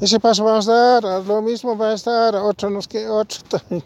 Ese 0.00 0.18
paso 0.18 0.44
va 0.44 0.56
a 0.56 0.58
estar, 0.60 1.04
lo 1.04 1.42
mismo 1.42 1.76
va 1.76 1.90
a 1.90 1.94
estar, 1.94 2.34
otro 2.36 2.70
no 2.70 2.80
es 2.80 2.88
que, 2.88 3.08
otro 3.08 3.38
también. 3.48 3.84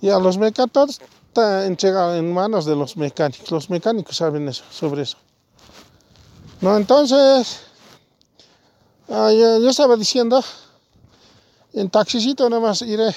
Y 0.00 0.10
a 0.10 0.18
los 0.18 0.38
mecánicos 0.38 1.00
está 1.28 1.66
entregado 1.66 2.16
en 2.16 2.32
manos 2.32 2.64
de 2.64 2.74
los 2.74 2.96
mecánicos. 2.96 3.50
Los 3.50 3.70
mecánicos 3.70 4.16
saben 4.16 4.48
eso, 4.48 4.64
sobre 4.70 5.02
eso. 5.02 5.18
No, 6.60 6.76
entonces, 6.76 7.60
ah, 9.08 9.32
yo, 9.32 9.68
estaba 9.68 9.96
diciendo, 9.96 10.42
en 11.72 11.90
taxicito 11.90 12.48
nomás 12.48 12.82
iré 12.82 13.14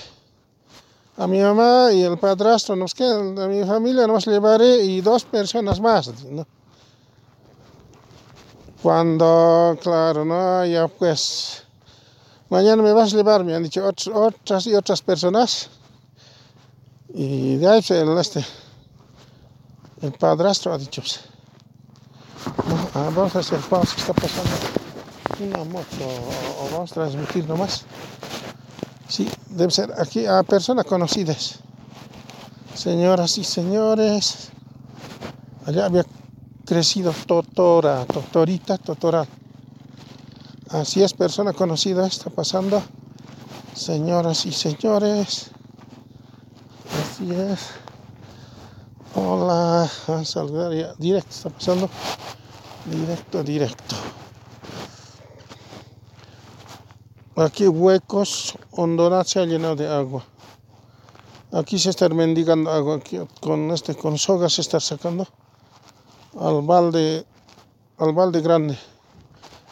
a 1.18 1.28
mi 1.28 1.40
mamá 1.42 1.92
y 1.92 2.04
el 2.04 2.18
padrastro, 2.18 2.76
nos 2.76 2.94
quedan, 2.94 3.38
a 3.40 3.48
mi 3.48 3.64
familia 3.66 4.08
nos 4.08 4.26
llevaré 4.26 4.84
y 4.84 5.02
dos 5.02 5.26
personas 5.26 5.80
más. 5.80 6.12
Cuando, 8.82 9.78
claro, 9.82 10.24
no, 10.24 10.66
ya 10.66 10.88
pues, 10.88 11.64
mañana 12.50 12.82
me 12.82 12.94
vas 12.94 13.14
a 13.14 13.18
llevar, 13.18 13.44
me 13.44 13.54
han 13.54 13.64
dicho 13.64 13.86
otras 13.86 14.66
y 14.68 14.74
otras 14.74 15.02
personas. 15.02 15.70
Y 17.14 17.58
de 17.58 17.68
ahí 17.68 17.84
el, 17.90 18.18
este, 18.18 18.46
el 20.02 20.14
padrastro 20.14 20.72
ha 20.72 20.78
dicho, 20.78 21.02
pues, 21.02 21.20
ah, 22.94 23.10
vamos 23.14 23.36
a 23.36 23.40
hacer 23.40 23.60
pausa, 23.62 23.96
está 23.98 24.14
pasando 24.14 24.79
una 25.44 25.64
moto, 25.64 26.06
o, 26.62 26.70
vamos 26.72 26.92
a 26.92 26.96
transmitir 26.96 27.48
nomás. 27.48 27.84
Sí, 29.08 29.28
debe 29.50 29.72
ser 29.72 29.94
aquí 29.98 30.26
a 30.26 30.44
personas 30.44 30.86
conocidas. 30.86 31.60
Señoras 32.76 33.38
y 33.38 33.44
señores, 33.44 34.50
allá 35.66 35.86
había 35.86 36.06
crecido 36.66 37.14
Totora, 37.26 38.06
Totorita, 38.06 38.78
Totoral. 38.78 39.28
Así 40.70 41.02
es, 41.02 41.14
persona 41.14 41.54
conocida 41.54 42.06
está 42.06 42.30
pasando. 42.30 42.82
Señoras 43.74 44.46
y 44.46 44.52
señores. 44.52 45.52
Así 47.02 47.32
es. 47.32 47.60
Hola, 49.16 49.90
a 50.08 50.26
saludar 50.26 50.74
ya. 50.74 50.94
Directo 50.98 51.32
está 51.32 51.50
pasando. 51.50 51.90
Directo, 52.86 53.44
directo. 53.44 53.96
Aquí 57.40 57.70
huecos, 57.70 58.58
Honduras 58.72 59.30
se 59.30 59.40
ha 59.40 59.46
llenado 59.46 59.78
de 59.78 59.88
agua. 59.88 60.26
Aquí 61.54 61.80
se 61.80 61.90
está 61.90 62.10
mendigando 62.10 62.70
agua, 62.70 63.00
con 63.40 63.72
este, 63.72 63.96
con 63.96 64.18
sogas 64.18 64.52
se 64.52 64.62
está 64.62 64.82
sacando 64.82 65.26
al 66.38 66.62
balde, 66.64 67.26
al 67.98 68.12
balde 68.12 68.42
grande, 68.42 68.78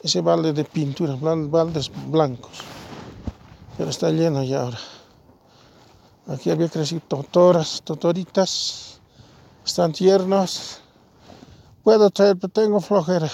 ese 0.02 0.22
balde 0.22 0.54
de 0.54 0.64
pintura, 0.64 1.18
baldes 1.20 1.92
blancos, 2.08 2.60
pero 3.78 3.90
está 3.90 4.12
lleno 4.12 4.44
ya 4.44 4.62
ahora. 4.62 4.80
Aquí 6.28 6.50
había 6.50 6.70
crecido 6.70 7.02
totoras, 7.06 7.82
totoritas, 7.84 9.02
están 9.66 9.92
tiernos. 9.92 10.80
Puedo 11.84 12.10
traer, 12.12 12.38
pero 12.38 12.48
tengo 12.48 12.80
flojera. 12.80 13.30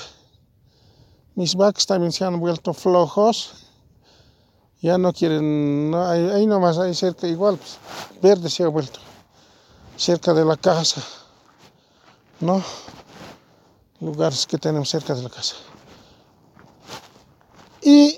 Mis 1.35 1.55
vacas 1.55 1.85
también 1.85 2.11
se 2.11 2.25
han 2.25 2.39
vuelto 2.39 2.73
flojos 2.73 3.62
ya 4.83 4.97
no 4.97 5.13
quieren, 5.13 5.89
no, 5.89 6.05
ahí, 6.05 6.45
nomás, 6.45 6.77
ahí 6.77 6.93
cerca 6.93 7.25
igual, 7.25 7.57
pues, 7.57 7.79
verde 8.21 8.49
se 8.49 8.63
ha 8.63 8.67
vuelto, 8.67 8.99
cerca 9.95 10.33
de 10.33 10.43
la 10.43 10.57
casa, 10.57 11.01
¿no? 12.41 12.61
Lugares 14.01 14.45
que 14.45 14.57
tenemos 14.57 14.89
cerca 14.89 15.15
de 15.15 15.23
la 15.23 15.29
casa. 15.29 15.55
Y 17.81 18.17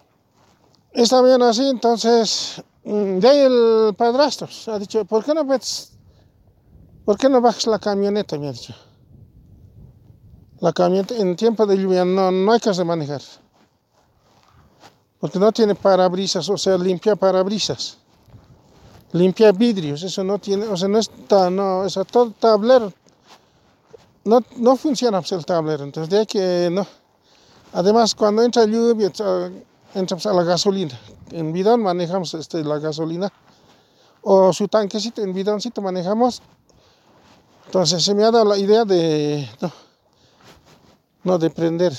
está 0.91 1.21
bien 1.21 1.43
así, 1.43 1.69
entonces, 1.69 2.63
mm, 2.83 3.19
de 3.19 3.27
ahí 3.29 3.39
el 3.41 3.93
padrastro 3.95 4.47
ha 4.73 4.79
dicho, 4.79 5.05
¿por 5.05 5.23
qué 5.23 5.35
no 5.35 5.45
por 7.05 7.17
qué 7.19 7.29
no 7.29 7.41
bajas 7.41 7.67
la 7.67 7.77
camioneta? 7.77 8.39
Me 8.39 8.47
ha 8.47 8.51
dicho. 8.51 8.73
La 10.61 10.73
camioneta 10.73 11.15
en 11.15 11.35
tiempo 11.35 11.67
de 11.67 11.77
lluvia 11.77 12.03
no, 12.05 12.31
no 12.31 12.51
hay 12.51 12.59
que 12.59 12.83
manejar 12.83 13.21
porque 15.19 15.39
no 15.39 15.51
tiene 15.51 15.75
parabrisas, 15.75 16.47
o 16.49 16.57
sea, 16.57 16.77
limpia 16.77 17.15
parabrisas, 17.15 17.97
limpia 19.11 19.51
vidrios, 19.51 20.03
eso 20.03 20.23
no 20.23 20.39
tiene, 20.39 20.65
o 20.67 20.75
sea, 20.75 20.87
no 20.87 20.99
está, 20.99 21.49
no, 21.49 21.79
o 21.79 21.89
sea, 21.89 22.03
todo 22.03 22.31
tablero, 22.31 22.91
no, 24.25 24.39
no 24.57 24.75
funciona 24.75 25.21
el 25.29 25.45
tablero, 25.45 25.83
entonces 25.83 26.09
de 26.09 26.25
que 26.25 26.69
no. 26.71 26.85
Además, 27.73 28.15
cuando 28.15 28.41
entra 28.41 28.65
lluvia, 28.65 29.07
entra 29.93 30.17
pues, 30.17 30.25
a 30.25 30.33
la 30.33 30.43
gasolina, 30.43 30.99
en 31.31 31.53
bidón 31.53 31.81
manejamos 31.81 32.33
este, 32.33 32.63
la 32.63 32.79
gasolina, 32.79 33.31
o 34.21 34.51
su 34.53 34.67
tanquecito 34.67 35.21
en 35.21 35.33
bidoncito 35.33 35.81
manejamos, 35.81 36.41
entonces 37.67 38.03
se 38.03 38.15
me 38.15 38.23
ha 38.23 38.31
dado 38.31 38.45
la 38.45 38.57
idea 38.57 38.85
de, 38.85 39.47
no, 39.61 39.71
no 41.23 41.37
de 41.37 41.49
prender 41.49 41.93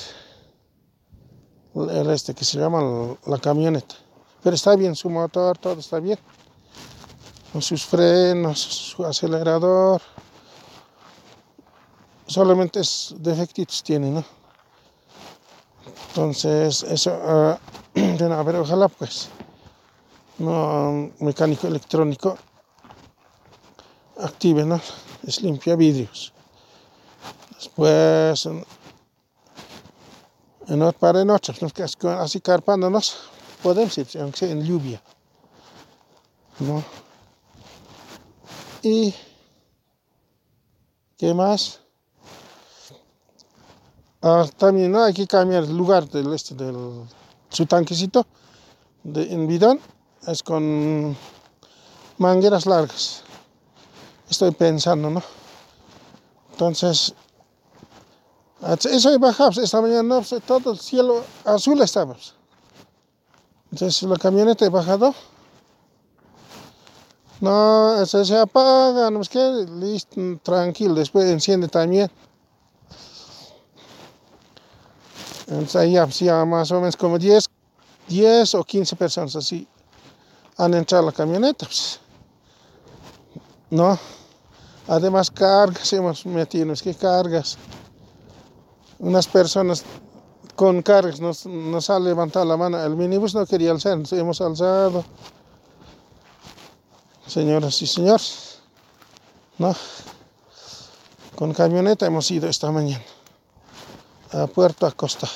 el 1.85 2.11
este 2.11 2.35
que 2.35 2.45
se 2.45 2.59
llama 2.59 3.17
la 3.27 3.39
camioneta. 3.39 3.95
Pero 4.43 4.57
está 4.57 4.75
bien 4.77 4.95
su 4.97 5.11
motor, 5.11 5.59
todo 5.59 5.79
está 5.79 6.01
bien. 6.01 6.19
Con 7.53 7.63
sus 7.63 7.85
frenos, 7.85 8.59
su 8.61 9.05
acelerador. 9.05 10.01
Solamente 12.27 12.81
es 12.81 13.15
defectitos 13.19 13.83
tiene, 13.83 14.11
¿no? 14.11 14.25
Entonces, 16.09 16.83
eso, 16.83 17.11
uh, 17.13 18.33
a 18.33 18.43
ver, 18.43 18.57
ojalá 18.57 18.89
pues, 18.89 19.29
no 20.39 21.11
mecánico 21.21 21.67
electrónico 21.67 22.37
active, 24.19 24.65
¿no? 24.65 24.81
Es 25.27 25.43
limpia 25.43 25.77
vidrios. 25.77 26.33
Después, 27.55 28.49
en 30.69 30.93
para 30.93 31.25
nosotros, 31.25 31.73
así 32.19 32.41
carpándonos, 32.41 33.17
podemos 33.63 33.97
ir, 33.99 34.09
aunque 34.21 34.39
sea 34.39 34.51
en 34.51 34.65
lluvia. 34.65 35.01
¿no? 36.59 36.83
Y, 38.83 39.15
¿qué 41.19 41.35
más? 41.35 41.81
Ah, 44.23 44.47
también 44.57 44.93
¿no? 44.93 45.05
hay 45.05 45.13
que 45.13 45.27
cambiar 45.27 45.65
el 45.65 45.77
lugar 45.77 46.09
del, 46.09 46.33
este, 46.33 46.55
del 46.55 47.05
su 47.51 47.67
tanquecito 47.67 48.27
de, 49.05 49.33
en 49.33 49.47
bidón, 49.47 49.81
es 50.27 50.43
con 50.43 51.17
mangueras 52.19 52.67
largas. 52.67 53.23
Estoy 54.29 54.51
pensando, 54.51 55.11
¿no? 55.11 55.23
Entonces, 56.53 57.15
eso 58.63 59.19
bajamos, 59.19 59.59
esta 59.59 59.81
mañana 59.81 60.23
todo 60.47 60.73
el 60.73 60.79
cielo 60.79 61.23
azul 61.45 61.81
estaba. 61.83 62.17
Entonces 63.71 64.03
la 64.03 64.17
camioneta 64.17 64.65
he 64.65 64.69
bajado. 64.69 65.15
No, 67.41 68.07
se, 68.07 68.39
apaga, 68.39 69.11
no 69.11 69.21
es 69.21 69.29
que 69.29 69.67
listo, 69.71 70.21
tranquilo, 70.43 70.95
después 70.95 71.27
enciende 71.27 71.69
también. 71.69 72.11
Entonces 75.47 75.77
ahí 75.77 75.93
ya, 75.93 76.45
más 76.47 76.71
o 76.73 76.77
menos 76.77 76.97
como 76.97 77.19
10, 77.19 77.45
10 78.09 78.55
o 78.55 78.65
15 78.65 78.97
personas 78.97 79.37
así 79.37 79.69
han 80.57 80.73
entrado 80.73 81.05
a 81.05 81.07
la 81.11 81.13
camioneta. 81.13 81.67
Pues. 81.67 82.01
No, 83.69 83.99
además 84.89 85.31
cargas 85.31 85.93
hemos 85.93 86.25
metido, 86.25 86.73
es 86.73 86.83
que 86.83 86.95
cargas 86.95 87.59
unas 88.99 89.27
personas 89.27 89.85
con 90.55 90.83
cargas 90.83 91.21
nos, 91.21 91.47
nos 91.47 91.91
ha 91.91 92.01
levantado 92.01 92.45
la 92.47 92.57
mano. 92.57 92.83
El 92.83 92.97
minibús 92.97 93.35
no 93.35 93.47
quería 93.47 93.71
alzar, 93.71 93.99
hemos 94.13 94.41
alzado. 94.41 95.05
Señoras 97.27 97.83
y 97.83 97.87
señores, 97.87 98.59
¿no? 99.59 99.75
Con 101.35 101.53
camioneta 101.53 102.07
hemos 102.07 102.31
ido 102.31 102.49
esta 102.49 102.71
mañana 102.71 103.05
a 104.33 104.47
Puerto 104.47 104.87
Acosta. 104.87 105.29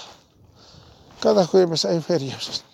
Cada 1.21 1.47
jueves 1.47 1.85
hay 1.85 2.01
ferias. 2.01 2.65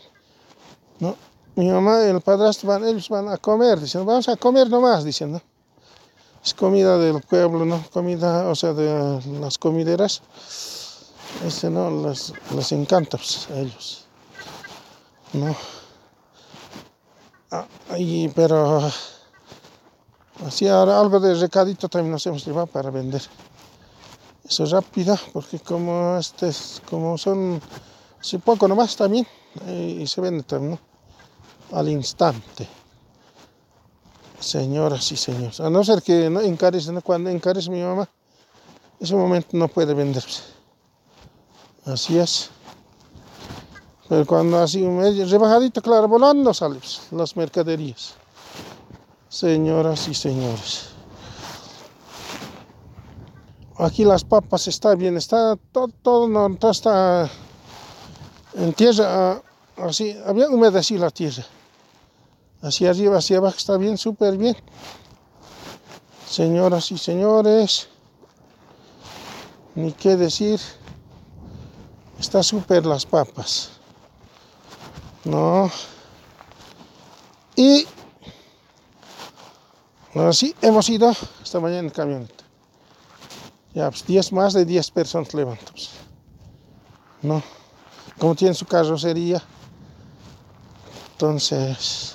¿no? 1.01 1.17
Mi 1.57 1.69
mamá 1.69 2.05
y 2.05 2.11
el 2.11 2.21
padrastro 2.21 2.69
van, 2.69 2.85
ellos 2.85 3.09
van 3.09 3.29
a 3.29 3.39
comer, 3.39 3.81
dicen, 3.81 4.07
vamos 4.07 4.29
a 4.29 4.37
comer 4.37 4.69
nomás, 4.69 5.03
dicen, 5.03 5.33
¿no? 5.33 5.43
Es 6.45 6.55
comida 6.55 6.97
del 6.99 7.21
pueblo, 7.23 7.65
¿no? 7.65 7.83
Comida, 7.91 8.49
o 8.49 8.55
sea, 8.55 8.73
de 8.73 9.21
las 9.41 9.59
comideras 9.59 10.23
este 11.45 11.71
no 11.71 12.09
les, 12.09 12.33
les 12.55 12.73
encanta 12.73 13.17
pues, 13.17 13.49
a 13.51 13.61
ellos. 13.61 14.07
No. 15.33 15.55
Ah, 17.51 17.67
pero 18.35 18.91
así 20.45 20.67
ahora 20.67 20.99
algo 20.99 21.21
de 21.21 21.35
recadito 21.35 21.89
también 21.89 22.13
nos 22.13 22.27
hemos 22.27 22.45
llevado 22.45 22.67
para 22.67 22.91
vender. 22.91 23.23
Eso 24.45 24.65
es 24.65 24.71
rápido 24.71 25.17
porque 25.33 25.61
como 25.61 26.17
este 26.19 26.51
como 26.89 27.19
son 27.19 27.61
si 28.21 28.39
poco 28.39 28.69
nomás 28.69 28.97
también 28.97 29.27
y, 29.69 30.07
se 30.07 30.21
vende 30.21 30.43
también 30.45 30.79
al 31.73 31.89
instante. 31.89 32.69
Señoras 34.41 35.11
y 35.13 35.17
señores 35.17 35.61
a 35.61 35.71
no 35.71 35.83
ser 35.83 36.03
que 36.03 36.31
no 36.31 36.41
encarece 36.41 36.93
cuando 37.01 37.31
encarece 37.31 37.71
mi 37.71 37.83
mamá 37.83 38.09
ese 39.01 39.15
momento 39.15 39.49
no 39.53 39.69
puede 39.69 39.95
venderse 39.95 40.56
Así 41.87 42.19
es. 42.19 42.51
Pero 44.09 44.27
cuando 44.27 44.59
así 44.59 44.85
rebajadito, 44.85 45.81
claro, 45.81 46.09
volando 46.09 46.53
salen 46.53 46.81
las 47.13 47.37
mercaderías. 47.37 48.15
Señoras 49.29 50.09
y 50.09 50.15
señores. 50.15 50.89
Aquí 53.79 54.05
las 54.05 54.25
papas 54.25 54.69
está 54.69 54.95
bien, 54.95 55.17
está 55.17 55.57
todo, 55.71 55.89
todo, 56.03 56.29
no, 56.29 56.71
está 56.71 57.31
en 58.55 58.73
tierra, 58.73 59.05
ah, 59.07 59.43
así, 59.77 60.17
había 60.25 60.49
humedecido 60.49 61.03
la 61.03 61.11
tierra. 61.11 61.45
Hacia 62.63 62.91
arriba, 62.91 63.19
hacia 63.19 63.37
abajo 63.37 63.57
está 63.59 63.77
bien, 63.77 63.99
súper 63.99 64.39
bien. 64.39 64.57
Señoras 66.27 66.91
y 66.91 66.97
señores, 66.97 67.89
ni 69.75 69.93
qué 69.93 70.17
decir. 70.17 70.59
Está 72.19 72.43
súper 72.43 72.87
las 72.87 73.05
papas. 73.05 73.71
No. 75.25 75.71
Y 77.55 77.87
así 80.15 80.55
hemos 80.63 80.89
ido 80.89 81.13
esta 81.43 81.61
mañana 81.61 81.81
en 81.81 81.91
camioneta. 81.91 82.45
Ya, 83.75 83.91
pues 83.91 84.07
10 84.07 84.33
más 84.33 84.55
de 84.55 84.65
10 84.65 84.91
personas 84.91 85.35
levantamos. 85.35 85.91
No. 87.23 87.43
como 88.19 88.35
tiene 88.35 88.55
su 88.55 88.67
carrocería. 88.67 89.43
Entonces, 91.13 92.15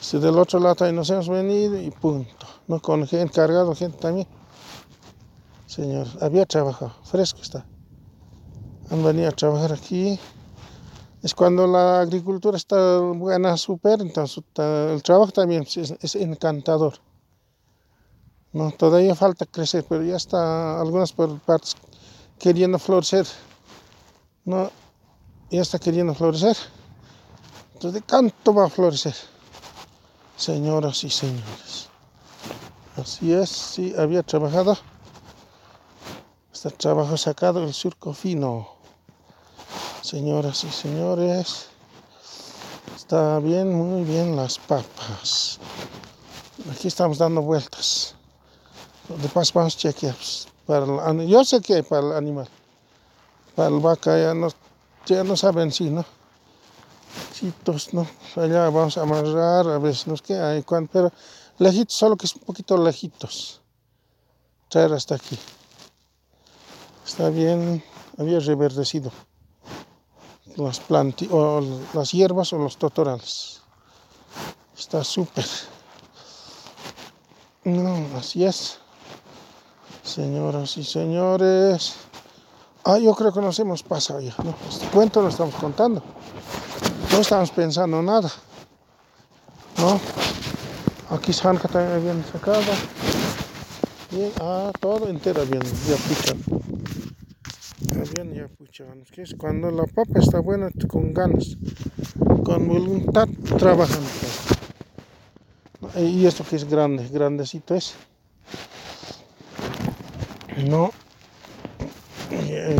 si 0.00 0.18
del 0.18 0.38
otro 0.38 0.60
lado 0.60 0.84
ahí 0.84 0.92
nos 0.92 1.10
hemos 1.10 1.28
venido 1.28 1.80
y 1.80 1.90
punto. 1.90 2.46
¿no? 2.66 2.80
Con 2.80 3.06
gente 3.06 3.34
cargado, 3.34 3.74
gente 3.74 3.98
también. 3.98 4.26
Señor, 5.66 6.06
había 6.20 6.46
trabajado, 6.46 6.94
fresco 7.04 7.40
está. 7.40 7.64
Han 8.90 9.04
venido 9.04 9.28
a 9.28 9.32
trabajar 9.32 9.72
aquí. 9.72 10.18
Es 11.22 11.34
cuando 11.34 11.66
la 11.66 12.02
agricultura 12.02 12.58
está 12.58 12.98
buena, 12.98 13.56
súper, 13.56 14.02
entonces 14.02 14.44
el 14.58 15.02
trabajo 15.02 15.32
también 15.32 15.66
es, 15.66 16.14
encantador. 16.16 16.98
No, 18.52 18.70
todavía 18.72 19.14
falta 19.14 19.46
crecer, 19.46 19.86
pero 19.88 20.02
ya 20.02 20.16
está 20.16 20.78
algunas 20.78 21.12
partes 21.12 21.76
queriendo 22.38 22.78
florecer. 22.78 23.26
No, 24.44 24.70
ya 25.50 25.62
está 25.62 25.78
queriendo 25.78 26.14
florecer. 26.14 26.58
Entonces, 27.72 28.02
¿de 28.02 28.06
cuánto 28.06 28.52
va 28.52 28.66
a 28.66 28.68
florecer? 28.68 29.14
Señoras 30.36 31.04
y 31.04 31.10
señores. 31.10 31.88
Así 32.96 33.32
es, 33.32 33.48
sí, 33.48 33.94
había 33.96 34.22
trabajado. 34.22 34.76
Este 36.52 36.70
trabajo 36.70 37.16
sacado 37.16 37.60
del 37.60 37.72
surco 37.72 38.12
fino. 38.12 38.73
Señoras 40.14 40.62
y 40.62 40.70
señores. 40.70 41.66
Está 42.94 43.40
bien, 43.40 43.74
muy 43.74 44.04
bien 44.04 44.36
las 44.36 44.60
papas. 44.60 45.58
Aquí 46.70 46.86
estamos 46.86 47.18
dando 47.18 47.42
vueltas. 47.42 48.14
De 49.08 49.28
paso 49.28 49.50
vamos 49.56 49.74
a 49.74 49.78
chequear. 49.78 50.14
Para 50.68 51.10
el, 51.10 51.26
yo 51.26 51.44
sé 51.44 51.60
que 51.60 51.82
para 51.82 52.06
el 52.06 52.12
animal. 52.12 52.48
Para 53.56 53.70
el 53.70 53.80
vaca 53.80 54.16
ya 54.16 54.34
no, 54.34 54.50
ya 55.04 55.24
no 55.24 55.36
saben 55.36 55.72
si, 55.72 55.90
¿no? 55.90 56.04
Chitos, 57.32 57.92
¿no? 57.92 58.06
Allá 58.36 58.70
vamos 58.70 58.96
a 58.96 59.02
amarrar, 59.02 59.66
a 59.66 59.78
ver 59.78 59.96
si 59.96 60.08
nos 60.08 60.22
queda 60.22 60.62
pero 60.92 61.10
lejitos, 61.58 61.96
solo 61.96 62.16
que 62.16 62.26
es 62.26 62.36
un 62.36 62.42
poquito 62.42 62.78
lejitos. 62.78 63.60
Traer 64.68 64.92
hasta 64.92 65.16
aquí. 65.16 65.36
Está 67.04 67.30
bien, 67.30 67.82
había 68.16 68.38
reverdecido 68.38 69.10
las 70.56 70.80
planti 70.80 71.28
o 71.30 71.60
las 71.92 72.12
hierbas 72.12 72.52
o 72.52 72.58
los 72.58 72.76
totorales. 72.76 73.60
Está 74.76 75.04
súper. 75.04 75.46
No, 77.64 78.18
así 78.18 78.44
es. 78.44 78.78
Señoras 80.02 80.76
y 80.76 80.84
señores. 80.84 81.94
Ah, 82.84 82.98
yo 82.98 83.14
creo 83.14 83.32
que 83.32 83.40
nos 83.40 83.58
hemos 83.58 83.82
pasado 83.82 84.20
ya. 84.20 84.34
Este 84.68 84.86
cuento 84.88 85.22
lo 85.22 85.28
estamos 85.28 85.54
contando. 85.54 86.02
No 87.10 87.18
estamos 87.18 87.50
pensando 87.50 88.02
nada. 88.02 88.30
¿No? 89.78 89.98
Aquí 91.10 91.32
Sanka 91.32 91.68
también 91.68 92.02
bien 92.02 92.24
sacada. 92.30 92.74
Bien, 94.10 94.32
ah, 94.40 94.70
todo 94.80 95.08
entero 95.08 95.44
bien, 95.46 95.62
ya 95.62 95.96
puchan. 95.96 96.63
Bien, 98.14 98.32
ya 98.32 98.48
cuando 99.36 99.72
la 99.72 99.86
papa 99.86 100.20
está 100.20 100.38
buena, 100.38 100.70
con 100.86 101.12
ganas, 101.12 101.56
con 102.44 102.68
voluntad, 102.68 103.26
trabajan. 103.58 104.04
Y 105.96 106.24
esto 106.24 106.44
que 106.44 106.54
es 106.54 106.64
grande, 106.64 107.08
grandecito 107.08 107.74
es. 107.74 107.94
No, 110.68 110.92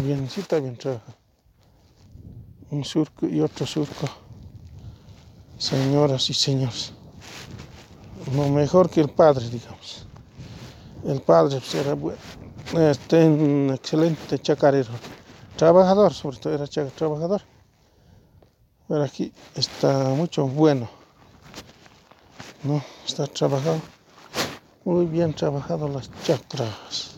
bien, 0.04 0.30
sí 0.30 0.40
está 0.40 0.60
bien 0.60 0.76
trabaja. 0.76 1.16
Un 2.70 2.84
surco 2.84 3.26
y 3.26 3.40
otro 3.40 3.66
surco. 3.66 4.08
Señoras 5.58 6.30
y 6.30 6.34
señores. 6.34 6.92
No 8.32 8.48
mejor 8.50 8.88
que 8.88 9.00
el 9.00 9.08
padre, 9.08 9.48
digamos. 9.50 10.06
El 11.04 11.20
padre 11.22 11.60
era 11.74 11.94
bueno. 11.94 12.18
Este, 12.72 13.24
un 13.26 13.70
excelente 13.74 14.38
chacarero. 14.38 14.90
Trabajador, 15.56 16.12
sobre 16.12 16.38
todo 16.38 16.54
era 16.54 16.66
trabajador. 16.66 17.42
Pero 18.88 19.02
aquí 19.02 19.32
está 19.54 20.08
mucho 20.10 20.46
bueno. 20.46 20.88
No, 22.62 22.82
está 23.06 23.26
trabajado. 23.26 23.80
Muy 24.84 25.06
bien 25.06 25.32
trabajado 25.32 25.88
las 25.88 26.10
chacras. 26.24 27.16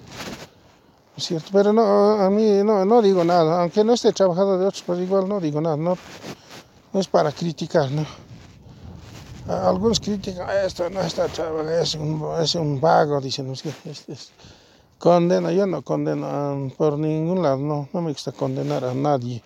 ¿Es 1.16 1.24
cierto? 1.24 1.48
Pero 1.52 1.72
no, 1.72 2.20
a 2.20 2.30
mí 2.30 2.62
no, 2.62 2.84
no 2.84 3.00
digo 3.00 3.24
nada. 3.24 3.62
Aunque 3.62 3.82
no 3.82 3.94
esté 3.94 4.12
trabajado 4.12 4.58
de 4.58 4.66
otros, 4.66 4.82
pues 4.86 5.00
igual 5.00 5.28
no 5.28 5.40
digo 5.40 5.60
nada. 5.60 5.76
No, 5.76 5.96
no 6.92 7.00
es 7.00 7.08
para 7.08 7.32
criticar, 7.32 7.90
¿no? 7.90 8.06
Algunos 9.48 10.00
critican, 10.00 10.48
esto 10.64 10.90
no 10.90 11.00
está 11.02 11.28
trabajando, 11.28 11.70
es 11.70 11.94
un, 11.94 12.24
es 12.42 12.54
un 12.56 12.80
vago, 12.80 13.20
dicen, 13.20 13.52
es, 13.52 13.64
es, 14.08 14.32
condena, 14.98 15.52
yo 15.52 15.66
no 15.66 15.82
condeno 15.82 16.70
por 16.76 16.98
ningún 16.98 17.42
lado, 17.42 17.58
no, 17.58 17.88
no 17.92 18.00
me 18.02 18.12
gusta 18.12 18.32
condenar 18.32 18.84
a 18.84 18.94
nadie. 18.94 19.42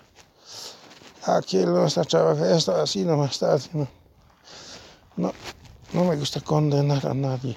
Aquí 1.24 1.58
no 1.58 1.86
está 1.86 2.04
trabajando, 2.04 2.56
esto 2.56 2.74
así 2.74 3.04
no 3.04 3.24
está 3.24 3.54
haciendo. 3.54 3.88
No, 5.16 5.32
no 5.92 6.04
me 6.04 6.16
gusta 6.16 6.40
condenar 6.40 7.06
a 7.06 7.14
nadie, 7.14 7.56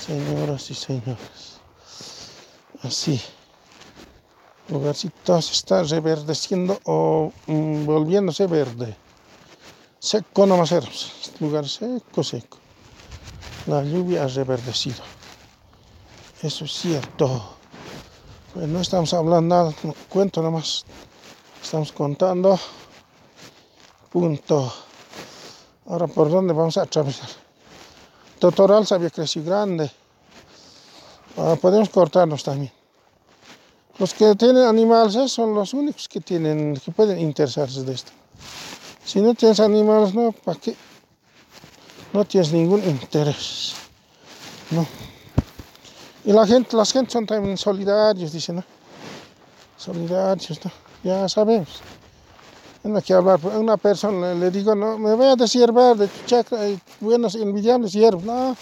señoras 0.00 0.70
y 0.70 0.74
señores. 0.74 1.60
Así. 2.82 3.20
Lugarcito 4.68 5.40
se 5.40 5.52
está 5.52 5.82
reverdeciendo 5.82 6.78
o 6.84 7.32
mm, 7.46 7.86
volviéndose 7.86 8.46
verde. 8.46 8.94
Seco 9.98 10.46
no 10.46 10.58
más 10.58 10.72
era, 10.72 10.86
lugar 11.40 11.66
seco, 11.66 12.22
seco. 12.22 12.58
La 13.66 13.82
lluvia 13.82 14.24
ha 14.24 14.28
reverdecido. 14.28 15.02
Eso 16.42 16.66
es 16.66 16.72
cierto. 16.72 17.56
No 18.54 18.80
estamos 18.80 19.12
hablando 19.12 19.56
nada, 19.56 19.74
no 19.82 19.94
cuento 20.08 20.40
nomás. 20.40 20.84
Estamos 21.60 21.90
contando. 21.90 22.58
Punto. 24.10 24.72
Ahora, 25.86 26.06
¿por 26.06 26.30
dónde 26.30 26.52
vamos 26.52 26.76
a 26.76 26.82
atravesar? 26.82 27.28
Totoral 28.38 28.86
se 28.86 28.94
había 28.94 29.10
crecido 29.10 29.46
grande. 29.46 29.90
Ahora 31.36 31.56
podemos 31.56 31.88
cortarnos 31.88 32.44
también. 32.44 32.72
Los 33.98 34.14
que 34.14 34.36
tienen 34.36 34.62
animales 34.62 35.16
¿eh? 35.16 35.28
son 35.28 35.54
los 35.54 35.74
únicos 35.74 36.08
que 36.08 36.20
tienen, 36.20 36.76
que 36.76 36.92
pueden 36.92 37.18
interesarse 37.18 37.82
de 37.82 37.94
esto. 37.94 38.12
Si 39.04 39.20
no 39.20 39.34
tienes 39.34 39.58
animales, 39.58 40.14
no, 40.14 40.30
¿para 40.30 40.58
qué? 40.60 40.76
No 42.12 42.24
tienes 42.24 42.52
ningún 42.52 42.84
interés. 42.88 43.74
No. 44.70 44.86
Y 46.28 46.32
la 46.32 46.46
gente, 46.46 46.76
las 46.76 46.92
gente 46.92 47.10
son 47.10 47.24
también 47.24 47.56
solidarios, 47.56 48.30
dicen, 48.32 48.56
¿no? 48.56 48.64
Solidarios, 49.78 50.62
¿no? 50.62 50.70
Ya 51.02 51.26
sabemos. 51.26 51.80
No 52.84 53.00
que 53.00 53.14
hablar, 53.14 53.40
a 53.44 53.58
una 53.58 53.78
persona 53.78 54.34
le 54.34 54.50
digo, 54.50 54.74
no, 54.74 54.98
me 54.98 55.14
voy 55.14 55.28
a 55.28 55.36
deshiervar 55.36 55.96
de 55.96 56.06
tu 56.06 56.26
chacra, 56.26 56.60
hay 56.60 56.78
buenos, 57.00 57.34
envidiables 57.34 57.94
hierbas. 57.94 58.24
No, 58.24 58.54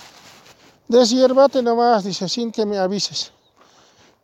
deshierbate 0.86 1.60
nomás, 1.60 2.04
dice, 2.04 2.28
sin 2.28 2.52
que 2.52 2.64
me 2.64 2.78
avises. 2.78 3.32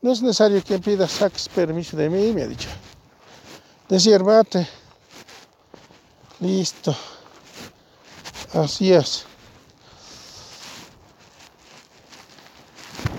No 0.03 0.13
es 0.13 0.23
necesario 0.23 0.63
que 0.63 0.79
pidas, 0.79 1.11
saques 1.11 1.49
permiso 1.49 1.97
de 1.97 2.09
mí, 2.09 2.31
me 2.33 2.43
ha 2.43 2.47
dicho. 2.47 2.69
Deshierbate. 3.89 4.69
Listo. 6.39 6.95
Así 8.55 8.93
es. 8.93 9.27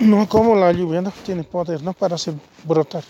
No 0.04 0.28
como 0.28 0.54
la 0.54 0.72
lluvia, 0.72 1.00
no 1.02 1.12
tiene 1.24 1.44
poder, 1.44 1.82
no 1.82 1.92
para 1.92 2.14
hacer 2.14 2.34
brotar 2.64 3.04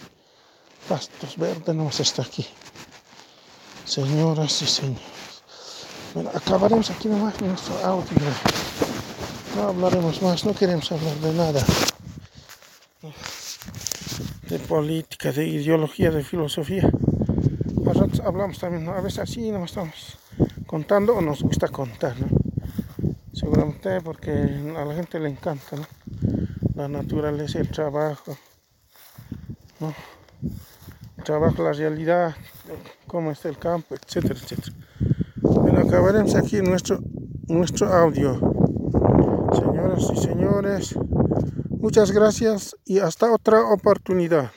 pastos 0.89 1.37
verdes, 1.37 1.75
no 1.75 1.89
está 1.89 2.23
aquí. 2.23 2.47
Señoras 3.85 4.63
y 4.63 4.67
señores. 4.67 5.03
Bueno, 6.15 6.31
acabaremos 6.35 6.91
aquí 6.91 7.09
nomás 7.09 7.41
nuestro 7.41 7.77
audio. 7.85 8.17
No 9.57 9.69
hablaremos 9.69 10.23
más, 10.23 10.45
no 10.45 10.55
queremos 10.55 10.91
hablar 10.93 11.17
de 11.17 11.33
nada. 11.35 11.65
De 14.49 14.59
política, 14.61 15.33
de 15.33 15.47
ideología, 15.47 16.11
de 16.11 16.23
filosofía 16.23 16.91
hablamos 18.25 18.59
también, 18.59 18.89
a 18.89 19.01
veces 19.01 19.21
así 19.21 19.51
nos 19.51 19.71
estamos 19.71 20.19
contando 20.67 21.15
o 21.15 21.21
nos 21.21 21.43
gusta 21.43 21.69
contar, 21.69 22.15
¿no? 22.19 22.27
Seguramente 23.33 24.01
porque 24.01 24.31
a 24.31 24.85
la 24.85 24.95
gente 24.95 25.21
le 25.21 25.29
encanta, 25.29 25.77
¿no? 25.77 25.87
La 26.75 26.89
naturaleza, 26.89 27.61
el 27.61 27.71
trabajo, 27.71 28.37
¿no? 29.79 29.95
El 31.17 31.25
trabajo, 31.25 31.63
la 31.63 31.73
realidad, 31.73 32.35
cómo 33.07 33.31
está 33.31 33.49
el 33.49 33.59
campo, 33.59 33.95
etcétera, 33.95 34.35
etcétera. 34.35 34.77
Bueno, 35.41 35.81
acabaremos 35.81 36.35
aquí 36.35 36.61
nuestro, 36.63 36.99
nuestro 37.47 37.93
audio. 37.93 38.41
Señoras 39.53 40.11
y 40.13 40.17
señores, 40.21 40.99
muchas 41.71 42.11
gracias 42.11 42.77
y 42.85 42.99
hasta 42.99 43.33
otra 43.33 43.61
oportunidad. 43.73 44.51